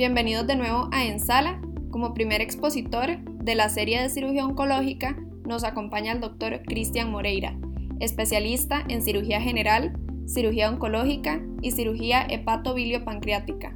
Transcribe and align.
bienvenidos 0.00 0.46
de 0.46 0.56
nuevo 0.56 0.88
a 0.92 1.04
Ensala. 1.04 1.60
Como 1.90 2.14
primer 2.14 2.40
expositor 2.40 3.18
de 3.22 3.54
la 3.54 3.68
serie 3.68 4.00
de 4.00 4.08
cirugía 4.08 4.46
oncológica 4.46 5.18
nos 5.44 5.62
acompaña 5.62 6.12
el 6.12 6.20
doctor 6.20 6.62
Cristian 6.62 7.10
Moreira, 7.10 7.54
especialista 7.98 8.82
en 8.88 9.02
cirugía 9.02 9.42
general, 9.42 9.92
cirugía 10.26 10.70
oncológica 10.70 11.42
y 11.60 11.72
cirugía 11.72 12.22
hepatobiliopancreática. 12.22 13.74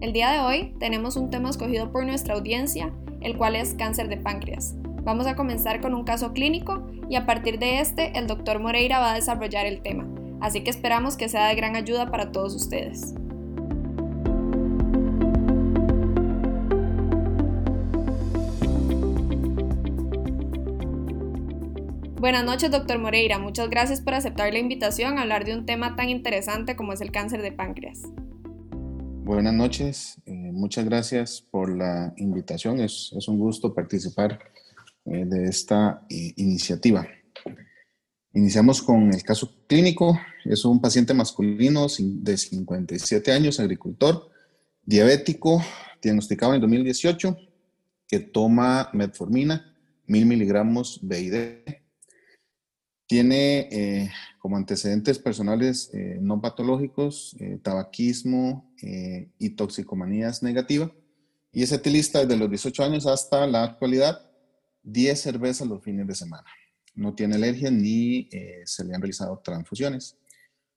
El 0.00 0.14
día 0.14 0.30
de 0.30 0.40
hoy 0.40 0.74
tenemos 0.80 1.18
un 1.18 1.28
tema 1.28 1.50
escogido 1.50 1.92
por 1.92 2.06
nuestra 2.06 2.36
audiencia, 2.36 2.90
el 3.20 3.36
cual 3.36 3.54
es 3.54 3.74
cáncer 3.74 4.08
de 4.08 4.16
páncreas. 4.16 4.76
Vamos 5.02 5.26
a 5.26 5.36
comenzar 5.36 5.82
con 5.82 5.92
un 5.92 6.04
caso 6.04 6.32
clínico 6.32 6.86
y 7.10 7.16
a 7.16 7.26
partir 7.26 7.58
de 7.58 7.80
este 7.80 8.18
el 8.18 8.26
doctor 8.26 8.60
Moreira 8.60 8.98
va 8.98 9.12
a 9.12 9.16
desarrollar 9.16 9.66
el 9.66 9.82
tema, 9.82 10.08
así 10.40 10.62
que 10.62 10.70
esperamos 10.70 11.18
que 11.18 11.28
sea 11.28 11.48
de 11.48 11.54
gran 11.54 11.76
ayuda 11.76 12.10
para 12.10 12.32
todos 12.32 12.54
ustedes. 12.54 13.14
Buenas 22.26 22.44
noches, 22.44 22.72
doctor 22.72 22.98
Moreira. 22.98 23.38
Muchas 23.38 23.70
gracias 23.70 24.00
por 24.00 24.14
aceptar 24.14 24.52
la 24.52 24.58
invitación 24.58 25.16
a 25.16 25.22
hablar 25.22 25.44
de 25.44 25.54
un 25.54 25.64
tema 25.64 25.94
tan 25.94 26.08
interesante 26.08 26.74
como 26.74 26.92
es 26.92 27.00
el 27.00 27.12
cáncer 27.12 27.40
de 27.40 27.52
páncreas. 27.52 28.02
Buenas 29.22 29.54
noches, 29.54 30.20
eh, 30.26 30.32
muchas 30.32 30.86
gracias 30.86 31.40
por 31.40 31.72
la 31.72 32.12
invitación. 32.16 32.80
Es, 32.80 33.12
un 33.28 33.38
gusto 33.38 33.72
participar 33.72 34.40
eh, 35.04 35.24
de 35.24 35.44
esta 35.44 36.04
eh, 36.10 36.32
iniciativa. 36.34 37.06
Iniciamos 38.34 38.82
con 38.82 39.14
el 39.14 39.22
caso 39.22 39.54
clínico. 39.68 40.18
Es 40.44 40.64
un 40.64 40.80
paciente 40.80 41.14
masculino 41.14 41.86
de 41.96 42.36
57 42.36 43.30
años, 43.30 43.60
agricultor, 43.60 44.30
diabético, 44.82 45.62
diagnosticado 46.02 46.54
en 46.54 46.60
2018, 46.60 47.36
que 48.08 48.18
toma 48.18 48.90
metformina, 48.92 49.72
mil 50.08 50.26
miligramos 50.26 50.98
BID 51.04 51.34
tiene 53.06 53.68
eh, 53.70 54.10
como 54.38 54.56
antecedentes 54.56 55.18
personales 55.18 55.90
eh, 55.92 56.18
no 56.20 56.40
patológicos, 56.40 57.36
eh, 57.38 57.58
tabaquismo 57.62 58.72
y 59.38 59.50
toxicomanías 59.50 60.42
negativa. 60.42 60.92
Y 61.50 61.62
es 61.62 61.72
etilista 61.72 62.20
desde 62.20 62.36
los 62.36 62.50
18 62.50 62.84
años 62.84 63.06
hasta 63.06 63.46
la 63.46 63.64
actualidad, 63.64 64.30
10 64.82 65.20
cervezas 65.20 65.66
los 65.66 65.82
fines 65.82 66.06
de 66.06 66.14
semana. 66.14 66.44
No 66.94 67.14
tiene 67.14 67.36
alergia 67.36 67.70
ni 67.70 68.28
se 68.64 68.84
le 68.84 68.94
han 68.94 69.00
realizado 69.00 69.40
transfusiones. 69.42 70.18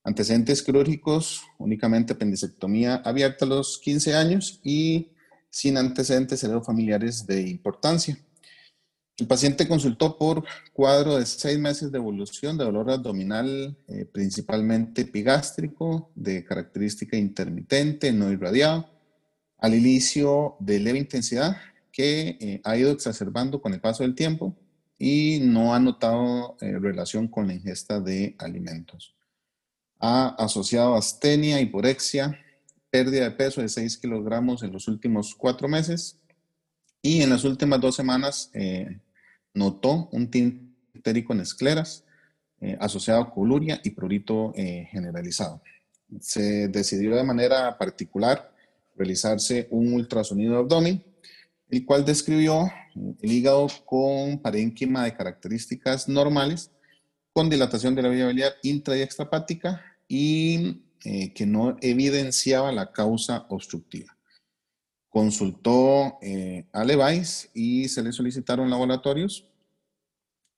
Antecedentes 0.03 0.63
quirúrgicos, 0.63 1.43
únicamente 1.57 2.13
apendicectomía 2.13 2.95
abierta 2.95 3.45
a 3.45 3.49
los 3.49 3.77
15 3.79 4.15
años 4.15 4.61
y 4.63 5.11
sin 5.49 5.77
antecedentes 5.77 6.45
familiares 6.65 7.27
de 7.27 7.41
importancia. 7.41 8.17
El 9.19 9.27
paciente 9.27 9.67
consultó 9.67 10.17
por 10.17 10.45
cuadro 10.71 11.17
de 11.17 11.25
seis 11.25 11.59
meses 11.59 11.91
de 11.91 11.97
evolución 11.97 12.57
de 12.57 12.63
dolor 12.63 12.89
abdominal, 12.89 13.75
eh, 13.87 14.05
principalmente 14.05 15.01
epigástrico, 15.01 16.09
de 16.15 16.45
característica 16.45 17.17
intermitente, 17.17 18.13
no 18.13 18.31
irradiado, 18.31 18.89
al 19.57 19.75
inicio 19.75 20.55
de 20.59 20.79
leve 20.79 20.99
intensidad, 20.99 21.57
que 21.91 22.37
eh, 22.39 22.61
ha 22.63 22.77
ido 22.77 22.91
exacerbando 22.91 23.61
con 23.61 23.73
el 23.73 23.81
paso 23.81 24.03
del 24.03 24.15
tiempo 24.15 24.55
y 24.97 25.39
no 25.41 25.73
ha 25.73 25.79
notado 25.79 26.55
eh, 26.61 26.79
relación 26.79 27.27
con 27.27 27.47
la 27.47 27.55
ingesta 27.55 27.99
de 27.99 28.35
alimentos. 28.39 29.15
Ha 29.99 30.29
asociado 30.41 30.95
astenia, 30.95 31.59
hiporexia, 31.59 32.39
pérdida 32.89 33.25
de 33.25 33.31
peso 33.31 33.61
de 33.61 33.67
6 33.67 33.97
kilogramos 33.97 34.63
en 34.63 34.71
los 34.71 34.87
últimos 34.87 35.35
cuatro 35.35 35.67
meses 35.67 36.17
y 37.01 37.21
en 37.21 37.29
las 37.29 37.43
últimas 37.43 37.81
dos 37.81 37.95
semanas 37.95 38.49
notó 39.53 40.09
un 40.11 40.29
tinte 40.29 40.69
en 40.93 41.39
escleras 41.39 42.03
eh, 42.61 42.77
asociado 42.79 43.21
a 43.21 43.31
coluria 43.31 43.79
y 43.83 43.91
prurito 43.91 44.51
eh, 44.55 44.87
generalizado. 44.91 45.61
Se 46.19 46.67
decidió 46.67 47.15
de 47.15 47.23
manera 47.23 47.77
particular 47.77 48.53
realizarse 48.95 49.67
un 49.71 49.93
ultrasonido 49.93 50.53
de 50.53 50.59
abdomen, 50.59 51.03
el 51.69 51.85
cual 51.85 52.03
describió 52.03 52.69
el 53.21 53.31
hígado 53.31 53.67
con 53.85 54.39
parénquima 54.39 55.05
de 55.05 55.13
características 55.13 56.09
normales, 56.09 56.71
con 57.31 57.49
dilatación 57.49 57.95
de 57.95 58.01
la 58.01 58.09
vía 58.09 58.27
biliar 58.27 58.53
intra 58.63 58.97
y 58.97 59.01
extrapática 59.01 59.81
y 60.07 60.81
eh, 61.05 61.31
que 61.33 61.45
no 61.45 61.77
evidenciaba 61.81 62.73
la 62.73 62.91
causa 62.91 63.45
obstructiva. 63.49 64.17
Consultó 65.09 66.19
a 66.71 66.83
Levice 66.83 67.49
y 67.53 67.89
se 67.89 68.03
le 68.03 68.11
solicitaron 68.11 68.69
laboratorios 68.69 69.49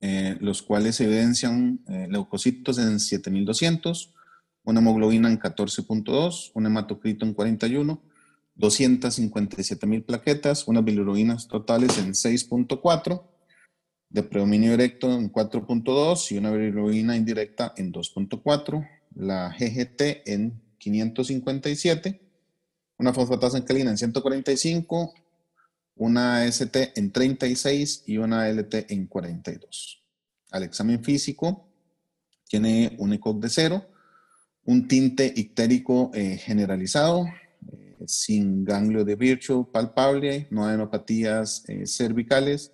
eh, 0.04 0.36
los 0.40 0.64
cuales 0.64 1.00
evidencian 1.00 1.80
eh, 1.88 2.08
leucocitos 2.10 2.80
en 2.80 3.00
7200, 3.00 4.12
una 4.64 4.80
hemoglobina 4.80 5.30
en 5.30 5.40
14.2, 5.40 6.52
un 6.56 6.66
hematocrito 6.66 7.24
en 7.24 7.36
41, 7.36 8.02
257 8.56 9.86
mil 9.86 10.04
plaquetas, 10.04 10.68
unas 10.68 10.84
bilirubinas 10.84 11.48
totales 11.48 12.00
en 12.00 12.14
6.4, 12.14 13.22
de 14.10 14.24
predominio 14.24 14.72
directo 14.72 15.12
en 15.14 15.32
4.2 15.32 16.32
y 16.32 16.40
una 16.40 16.50
bilirubina 16.50 17.16
indirecta 17.16 17.72
en 17.78 17.94
2.4, 17.94 18.90
la 19.14 19.50
GGT 19.52 20.28
en 20.28 20.64
557, 20.80 22.22
una 23.02 23.14
fosfatasa 23.14 23.58
alcalina 23.58 23.90
en 23.90 23.98
145, 23.98 25.14
una 25.96 26.46
ST 26.46 26.94
en 26.96 27.12
36 27.12 28.04
y 28.06 28.18
una 28.18 28.48
LT 28.48 28.92
en 28.92 29.08
42. 29.08 30.04
Al 30.52 30.64
examen 30.64 31.04
físico 31.04 31.68
tiene 32.48 32.96
un 33.00 33.12
ECOG 33.14 33.40
de 33.40 33.50
cero, 33.50 33.86
un 34.66 34.88
tinte 34.88 35.34
ictérico 35.36 36.12
eh, 36.14 36.38
generalizado, 36.38 37.26
eh, 37.72 37.98
sin 38.06 38.64
ganglio 38.64 39.04
de 39.04 39.16
Virchow 39.16 39.72
palpable, 39.72 40.48
no 40.52 40.66
adenopatías 40.66 41.68
eh, 41.68 41.88
cervicales, 41.88 42.72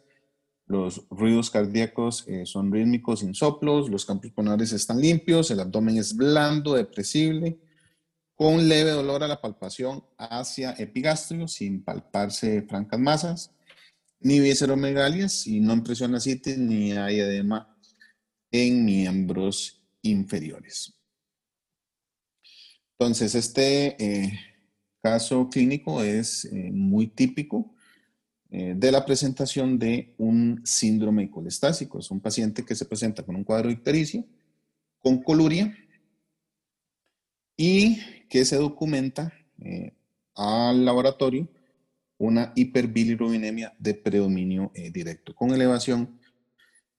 los 0.66 1.08
ruidos 1.10 1.50
cardíacos 1.50 2.26
son 2.44 2.74
rítmicos 2.74 3.22
sin 3.22 3.34
soplos, 3.34 3.90
los 3.90 4.04
campos 4.04 4.32
pulmonares 4.32 4.74
están 4.74 5.00
limpios, 5.00 5.50
el 5.50 5.62
abdomen 5.62 5.96
es 5.96 6.14
blando, 6.14 6.74
depresible, 6.74 7.58
con 8.38 8.70
leve 8.70 8.92
dolor 8.92 9.24
a 9.24 9.28
la 9.28 9.42
palpación 9.42 10.04
hacia 10.16 10.72
epigastrio, 10.74 11.48
sin 11.48 11.84
palparse 11.84 12.62
francas 12.62 13.00
masas, 13.00 13.52
ni 14.20 14.40
visceromegalias 14.40 15.48
y 15.48 15.60
no 15.60 15.74
impresión 15.74 16.12
la 16.12 16.20
ni 16.20 16.92
hay 16.92 17.20
edema 17.20 17.76
en 18.52 18.86
miembros 18.86 19.82
inferiores. 20.04 20.94
Entonces, 23.00 23.34
este 23.34 23.96
eh, 24.04 24.40
caso 25.02 25.50
clínico 25.50 26.04
es 26.04 26.46
eh, 26.46 26.70
muy 26.72 27.08
típico 27.08 27.74
eh, 28.52 28.76
de 28.78 28.92
la 28.92 29.04
presentación 29.04 29.80
de 29.80 30.14
un 30.20 30.62
síndrome 30.64 31.32
colestásico. 31.32 31.98
Es 31.98 32.12
un 32.12 32.22
paciente 32.22 32.64
que 32.64 32.76
se 32.76 32.86
presenta 32.86 33.24
con 33.24 33.36
un 33.36 33.44
cuadro 33.44 33.72
ictericio, 33.72 34.24
con 35.00 35.24
coluria, 35.24 35.76
y 37.58 38.00
que 38.30 38.46
se 38.46 38.56
documenta 38.56 39.34
eh, 39.60 39.94
al 40.36 40.86
laboratorio 40.86 41.48
una 42.20 42.54
hiperbilirubinemia 42.56 43.76
de 43.80 43.96
predominio 43.96 44.72
eh, 44.76 44.92
directo, 44.92 45.36
con 45.36 45.52
elevación 45.52 46.20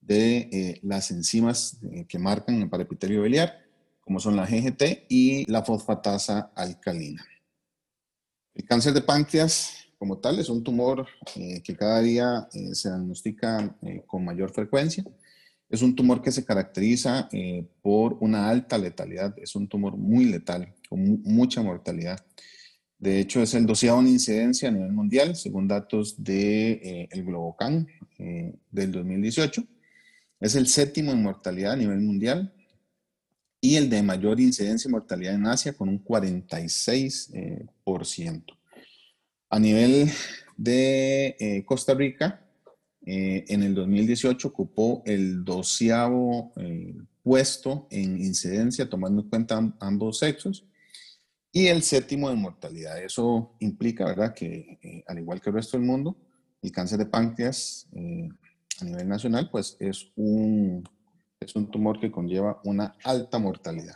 de 0.01 0.49
eh, 0.53 0.81
las 0.83 1.11
enzimas 1.11 1.79
que 2.09 2.19
marcan 2.19 2.61
el 2.63 2.69
parapitelio 2.69 3.23
biliar, 3.23 3.65
como 4.01 4.21
son 4.21 4.37
la 4.37 4.47
GGT 4.47 5.07
y 5.09 5.51
la 5.51 5.63
fosfatasa 5.63 6.51
alcalina. 6.55 7.25
El 8.55 8.65
cáncer 8.65 8.95
de 8.95 9.03
páncreas, 9.03 9.87
como 9.99 10.19
tal, 10.19 10.39
es 10.39 10.49
un 10.49 10.65
tumor 10.65 11.07
que 11.35 11.77
cada 11.77 12.01
día 12.01 12.49
se 12.73 12.89
diagnostica 12.89 13.77
con 14.07 14.25
mayor 14.25 14.53
frecuencia 14.53 15.05
es 15.69 15.83
un 15.83 15.95
tumor 15.95 16.23
que 16.23 16.33
se 16.33 16.45
caracteriza 16.45 17.29
eh, 17.33 17.67
por 17.83 18.17
una 18.21 18.49
alta 18.49 18.79
letalidad, 18.79 19.39
es 19.39 19.55
un 19.55 19.69
tumor 19.69 19.99
muy 19.99 20.25
letal, 20.25 20.75
con 20.89 21.21
mucha 21.23 21.63
mortalidad. 21.63 22.25
De 22.99 23.21
hecho, 23.21 23.43
es 23.43 23.53
el 23.55 23.67
doceavo 23.67 24.01
en 24.01 24.09
incidencia 24.09 24.71
a 24.71 24.73
nivel 24.73 24.93
mundial, 24.93 25.37
según 25.37 25.69
datos 25.69 26.17
del 26.17 26.25
de, 26.25 26.71
eh, 26.73 27.07
el 27.13 27.25
Globocan 27.25 27.87
eh, 28.19 28.55
del 28.71 28.93
2018. 28.93 29.63
Es 30.41 30.55
el 30.55 30.69
séptimo 30.69 31.13
en 31.13 31.23
mortalidad 31.23 31.73
a 31.73 31.77
nivel 31.77 32.01
mundial 32.01 32.55
y 33.61 33.75
el 33.77 33.91
de 33.91 34.03
mayor 34.03 34.41
incidencia 34.41 34.89
y 34.89 34.93
mortalidad 34.93 35.35
en 35.35 35.47
Asia 35.47 35.75
con 35.75 35.89
un 35.89 36.03
46%. 36.03 38.45
A 39.51 39.59
nivel 39.59 40.11
de 40.57 41.65
Costa 41.67 41.95
Rica, 41.95 42.48
eh, 43.11 43.47
en 43.49 43.63
el 43.63 43.75
2018 43.75 44.49
ocupó 44.49 45.03
el 45.07 45.43
doceavo 45.43 46.53
eh, 46.57 46.95
puesto 47.23 47.87
en 47.91 48.19
incidencia, 48.19 48.87
tomando 48.87 49.23
en 49.23 49.31
cuenta 49.31 49.75
ambos 49.81 50.19
sexos, 50.19 50.67
Y 51.51 51.69
el 51.69 51.83
séptimo 51.83 52.31
en 52.31 52.39
mortalidad. 52.39 53.03
Eso 53.03 53.55
implica, 53.61 54.05
¿verdad?, 54.05 54.35
que 54.35 54.79
eh, 54.83 55.03
al 55.07 55.21
igual 55.21 55.41
que 55.41 55.49
el 55.49 55.57
resto 55.57 55.79
del 55.79 55.87
mundo, 55.87 56.17
el 56.61 56.71
cáncer 56.71 56.99
de 56.99 57.07
páncreas 57.07 57.89
eh, 57.93 58.29
a 58.83 58.85
nivel 58.85 59.09
nacional, 59.09 59.49
pues 59.51 59.79
es 59.81 60.13
un, 60.17 60.87
es 61.41 61.57
un 61.57 61.71
tumor 61.71 61.99
que 61.99 62.11
conlleva 62.11 62.61
una 62.65 62.95
alta 63.05 63.39
mortalidad. 63.39 63.95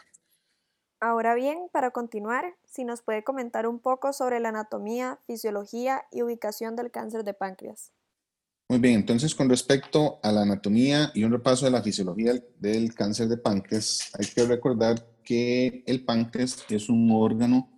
Ahora 1.00 1.34
bien, 1.34 1.68
para 1.70 1.90
continuar, 1.90 2.54
si 2.64 2.84
nos 2.84 3.02
puede 3.02 3.22
comentar 3.22 3.66
un 3.66 3.78
poco 3.78 4.14
sobre 4.14 4.40
la 4.40 4.48
anatomía, 4.48 5.18
fisiología 5.26 6.06
y 6.10 6.22
ubicación 6.22 6.76
del 6.76 6.90
cáncer 6.90 7.24
de 7.24 7.34
páncreas. 7.34 7.92
Muy 8.72 8.80
bien, 8.80 8.94
entonces 8.94 9.34
con 9.34 9.50
respecto 9.50 10.18
a 10.22 10.32
la 10.32 10.40
anatomía 10.44 11.12
y 11.14 11.24
un 11.24 11.32
repaso 11.32 11.66
de 11.66 11.70
la 11.70 11.82
fisiología 11.82 12.42
del 12.58 12.94
cáncer 12.94 13.28
de 13.28 13.36
páncreas, 13.36 14.10
hay 14.18 14.24
que 14.24 14.46
recordar 14.46 15.06
que 15.22 15.84
el 15.86 16.06
páncreas 16.06 16.64
es 16.70 16.88
un 16.88 17.10
órgano 17.10 17.70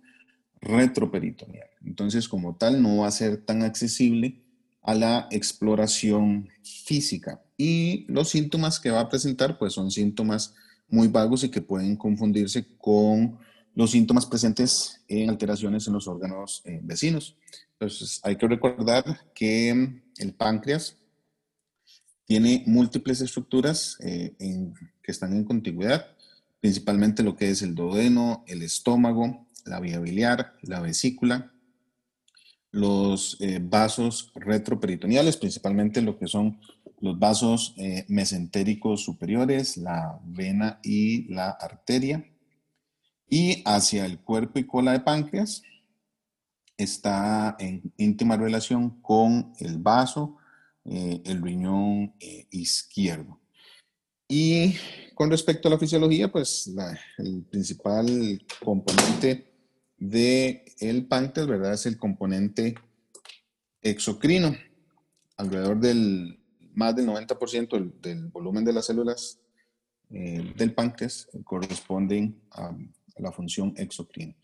retroperitoneal. 0.61 1.67
Entonces, 1.83 2.29
como 2.29 2.55
tal, 2.55 2.81
no 2.81 2.99
va 2.99 3.07
a 3.07 3.11
ser 3.11 3.43
tan 3.43 3.63
accesible 3.63 4.41
a 4.83 4.95
la 4.95 5.27
exploración 5.31 6.47
física. 6.63 7.43
Y 7.57 8.05
los 8.07 8.29
síntomas 8.29 8.79
que 8.79 8.91
va 8.91 9.01
a 9.01 9.09
presentar, 9.09 9.57
pues 9.57 9.73
son 9.73 9.91
síntomas 9.91 10.55
muy 10.87 11.09
vagos 11.09 11.43
y 11.43 11.49
que 11.49 11.59
pueden 11.59 11.97
confundirse 11.97 12.67
con 12.77 13.37
los 13.75 13.91
síntomas 13.91 14.25
presentes 14.25 15.01
en 15.07 15.29
alteraciones 15.29 15.85
en 15.85 15.93
los 15.93 16.07
órganos 16.07 16.61
eh, 16.65 16.79
vecinos. 16.81 17.35
Entonces, 17.73 18.21
hay 18.23 18.37
que 18.37 18.47
recordar 18.47 19.03
que 19.33 20.01
el 20.17 20.33
páncreas 20.33 20.97
tiene 22.23 22.63
múltiples 22.65 23.21
estructuras 23.21 23.97
eh, 23.99 24.33
que 25.03 25.11
están 25.11 25.33
en 25.33 25.43
contigüidad, 25.43 26.07
principalmente 26.61 27.21
lo 27.21 27.35
que 27.35 27.49
es 27.49 27.61
el 27.61 27.75
duodeno, 27.75 28.43
el 28.47 28.63
estómago, 28.63 29.45
la 29.65 29.79
vía 29.81 29.99
biliar, 29.99 30.55
la 30.61 30.79
vesícula, 30.79 31.51
los 32.71 33.37
eh, 33.41 33.59
vasos 33.61 34.31
retroperitoneales, 34.35 35.37
principalmente 35.37 36.01
lo 36.01 36.17
que 36.17 36.27
son 36.27 36.59
los 37.01 37.19
vasos 37.19 37.75
mesentéricos 38.07 39.03
superiores, 39.03 39.75
la 39.77 40.17
vena 40.23 40.79
y 40.81 41.31
la 41.31 41.49
arteria. 41.49 42.25
Y 43.27 43.63
hacia 43.65 44.05
el 44.05 44.19
cuerpo 44.19 44.59
y 44.59 44.65
cola 44.65 44.91
de 44.91 44.99
páncreas 44.99 45.63
está 46.77 47.55
en 47.59 47.93
íntima 47.97 48.37
relación 48.37 49.01
con 49.01 49.53
el 49.59 49.77
vaso, 49.77 50.37
eh, 50.83 51.21
el 51.25 51.41
riñón 51.41 52.13
eh, 52.19 52.47
izquierdo. 52.51 53.39
Y 54.27 54.75
con 55.13 55.29
respecto 55.29 55.67
a 55.67 55.71
la 55.71 55.77
fisiología, 55.77 56.31
pues 56.31 56.71
el 57.17 57.43
principal 57.43 58.43
componente 58.63 59.53
del 59.97 60.63
el 60.79 61.07
páncreas, 61.07 61.47
¿verdad? 61.47 61.73
Es 61.73 61.85
el 61.85 61.97
componente 61.97 62.75
exocrino. 63.81 64.55
Alrededor 65.37 65.79
del 65.79 66.39
más 66.73 66.95
del 66.95 67.07
90% 67.07 68.01
del, 68.01 68.27
volumen 68.27 68.65
de 68.65 68.73
las 68.73 68.85
células 68.85 69.39
eh, 70.11 70.53
del 70.55 70.73
páncreas 70.73 71.27
corresponden 71.43 72.41
a, 72.51 72.75
la 73.17 73.31
función 73.31 73.73
exocrina. 73.77 74.35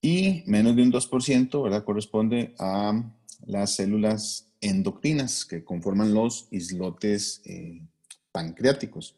Y 0.00 0.42
menos 0.46 0.76
de 0.76 0.82
un 0.82 0.92
2% 0.92 1.62
¿verdad? 1.62 1.84
corresponde 1.84 2.54
a 2.58 3.02
las 3.46 3.74
células 3.74 4.48
endocrinas 4.60 5.44
que 5.44 5.64
conforman 5.64 6.14
los 6.14 6.48
islotes 6.50 7.42
eh, 7.44 7.82
pancreáticos, 8.32 9.16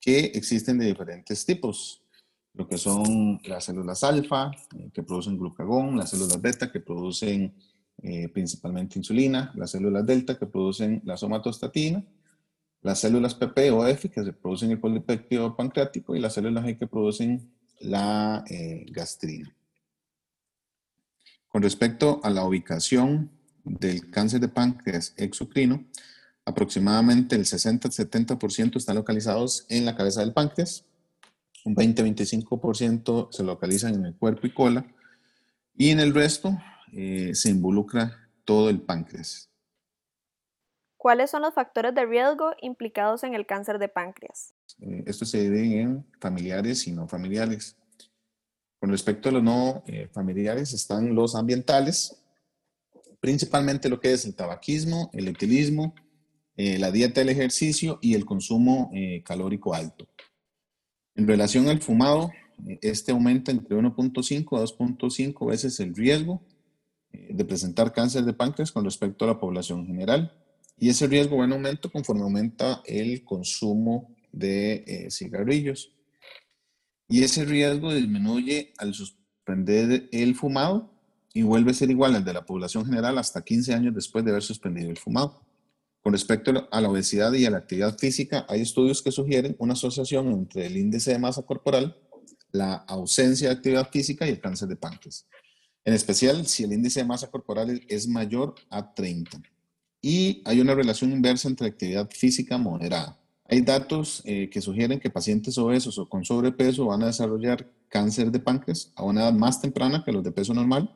que 0.00 0.26
existen 0.34 0.78
de 0.78 0.86
diferentes 0.86 1.44
tipos. 1.44 2.02
Lo 2.52 2.68
que 2.68 2.78
son 2.78 3.40
las 3.44 3.64
células 3.64 4.04
alfa, 4.04 4.50
eh, 4.78 4.90
que 4.92 5.02
producen 5.02 5.38
glucagón, 5.38 5.96
las 5.96 6.10
células 6.10 6.40
beta, 6.40 6.70
que 6.70 6.80
producen 6.80 7.54
eh, 8.02 8.28
principalmente 8.28 8.98
insulina, 8.98 9.52
las 9.56 9.70
células 9.70 10.06
delta 10.06 10.38
que 10.38 10.46
producen 10.46 11.00
la 11.04 11.16
somatostatina, 11.16 12.04
las 12.82 13.00
células 13.00 13.34
PP 13.34 13.70
o 13.70 13.86
F 13.86 14.10
que 14.10 14.22
se 14.22 14.32
producen 14.32 14.70
el 14.70 14.78
polipéptido 14.78 15.56
pancreático 15.56 16.14
y 16.14 16.20
las 16.20 16.34
células 16.34 16.64
G 16.64 16.78
que 16.78 16.86
producen 16.86 17.50
la 17.84 18.44
eh, 18.48 18.86
gastrina. 18.90 19.54
Con 21.48 21.62
respecto 21.62 22.20
a 22.24 22.30
la 22.30 22.44
ubicación 22.44 23.30
del 23.64 24.10
cáncer 24.10 24.40
de 24.40 24.48
páncreas 24.48 25.14
exocrino, 25.16 25.84
aproximadamente 26.44 27.36
el 27.36 27.44
60-70% 27.44 28.76
están 28.76 28.96
localizados 28.96 29.66
en 29.68 29.84
la 29.84 29.96
cabeza 29.96 30.20
del 30.20 30.32
páncreas, 30.32 30.84
un 31.64 31.74
20-25% 31.74 33.28
se 33.30 33.42
localizan 33.42 33.94
en 33.94 34.06
el 34.06 34.14
cuerpo 34.14 34.46
y 34.46 34.52
cola, 34.52 34.84
y 35.74 35.90
en 35.90 36.00
el 36.00 36.14
resto 36.14 36.58
eh, 36.92 37.34
se 37.34 37.50
involucra 37.50 38.28
todo 38.44 38.68
el 38.68 38.80
páncreas. 38.80 39.50
¿Cuáles 40.96 41.30
son 41.30 41.42
los 41.42 41.54
factores 41.54 41.94
de 41.94 42.06
riesgo 42.06 42.52
implicados 42.60 43.24
en 43.24 43.34
el 43.34 43.46
cáncer 43.46 43.78
de 43.78 43.88
páncreas? 43.88 44.53
Eh, 44.80 45.04
esto 45.06 45.24
se 45.24 45.42
divide 45.42 45.80
en 45.80 46.06
familiares 46.20 46.86
y 46.86 46.92
no 46.92 47.08
familiares. 47.08 47.76
Con 48.78 48.90
respecto 48.90 49.28
a 49.28 49.32
los 49.32 49.42
no 49.42 49.82
eh, 49.86 50.08
familiares 50.12 50.72
están 50.72 51.14
los 51.14 51.34
ambientales, 51.34 52.16
principalmente 53.20 53.88
lo 53.88 54.00
que 54.00 54.12
es 54.12 54.24
el 54.24 54.34
tabaquismo, 54.34 55.10
el 55.12 55.28
etilismo, 55.28 55.94
la 56.56 56.92
dieta 56.92 57.20
del 57.20 57.30
ejercicio 57.30 57.98
y 58.00 58.14
el 58.14 58.24
consumo 58.24 58.92
calórico 59.24 59.74
alto. 59.74 60.06
En 61.16 61.26
relación 61.26 61.68
al 61.68 61.80
fumado, 61.80 62.30
este 62.80 63.10
aumenta 63.10 63.50
entre 63.50 63.76
1.5 63.76 64.56
a 64.56 64.62
2.5 64.62 65.48
veces 65.48 65.80
el 65.80 65.96
riesgo 65.96 66.42
de 67.10 67.44
presentar 67.44 67.92
cáncer 67.92 68.24
de 68.24 68.34
páncreas 68.34 68.70
con 68.70 68.84
respecto 68.84 69.24
a 69.24 69.28
la 69.28 69.40
población 69.40 69.84
general. 69.86 70.32
Y 70.78 70.88
ese 70.88 71.06
riesgo 71.06 71.38
va 71.38 71.44
en 71.44 71.52
aumento 71.52 71.90
conforme 71.90 72.22
aumenta 72.22 72.82
el 72.84 73.24
consumo 73.24 74.13
de 74.34 74.84
eh, 74.86 75.10
cigarrillos. 75.10 75.92
Y 77.08 77.22
ese 77.22 77.44
riesgo 77.44 77.92
disminuye 77.92 78.72
al 78.78 78.94
suspender 78.94 80.08
el 80.12 80.34
fumado 80.34 80.90
y 81.32 81.42
vuelve 81.42 81.72
a 81.72 81.74
ser 81.74 81.90
igual 81.90 82.14
al 82.14 82.24
de 82.24 82.32
la 82.32 82.46
población 82.46 82.86
general 82.86 83.18
hasta 83.18 83.42
15 83.42 83.74
años 83.74 83.94
después 83.94 84.24
de 84.24 84.30
haber 84.30 84.42
suspendido 84.42 84.90
el 84.90 84.98
fumado. 84.98 85.42
Con 86.02 86.12
respecto 86.12 86.68
a 86.70 86.80
la 86.80 86.88
obesidad 86.88 87.32
y 87.32 87.46
a 87.46 87.50
la 87.50 87.58
actividad 87.58 87.96
física, 87.98 88.46
hay 88.48 88.60
estudios 88.60 89.02
que 89.02 89.10
sugieren 89.10 89.56
una 89.58 89.72
asociación 89.72 90.30
entre 90.30 90.66
el 90.66 90.76
índice 90.76 91.12
de 91.12 91.18
masa 91.18 91.42
corporal, 91.42 91.96
la 92.52 92.74
ausencia 92.74 93.48
de 93.48 93.54
actividad 93.54 93.90
física 93.90 94.26
y 94.26 94.30
el 94.30 94.40
cáncer 94.40 94.68
de 94.68 94.76
páncreas 94.76 95.26
en 95.84 95.94
especial 95.94 96.46
si 96.46 96.64
el 96.64 96.72
índice 96.72 97.00
de 97.00 97.06
masa 97.06 97.30
corporal 97.30 97.84
es 97.88 98.08
mayor 98.08 98.54
a 98.70 98.94
30. 98.94 99.42
Y 100.00 100.42
hay 100.44 100.60
una 100.60 100.74
relación 100.74 101.12
inversa 101.12 101.48
entre 101.48 101.68
actividad 101.68 102.08
física 102.10 102.58
moderada. 102.58 103.18
Hay 103.54 103.60
datos 103.60 104.20
eh, 104.24 104.50
que 104.50 104.60
sugieren 104.60 104.98
que 104.98 105.10
pacientes 105.10 105.56
obesos 105.58 105.96
o 105.98 106.08
con 106.08 106.24
sobrepeso 106.24 106.86
van 106.86 107.04
a 107.04 107.06
desarrollar 107.06 107.70
cáncer 107.88 108.32
de 108.32 108.40
páncreas 108.40 108.90
a 108.96 109.04
una 109.04 109.20
edad 109.20 109.32
más 109.32 109.60
temprana 109.60 110.02
que 110.04 110.10
los 110.10 110.24
de 110.24 110.32
peso 110.32 110.52
normal 110.52 110.92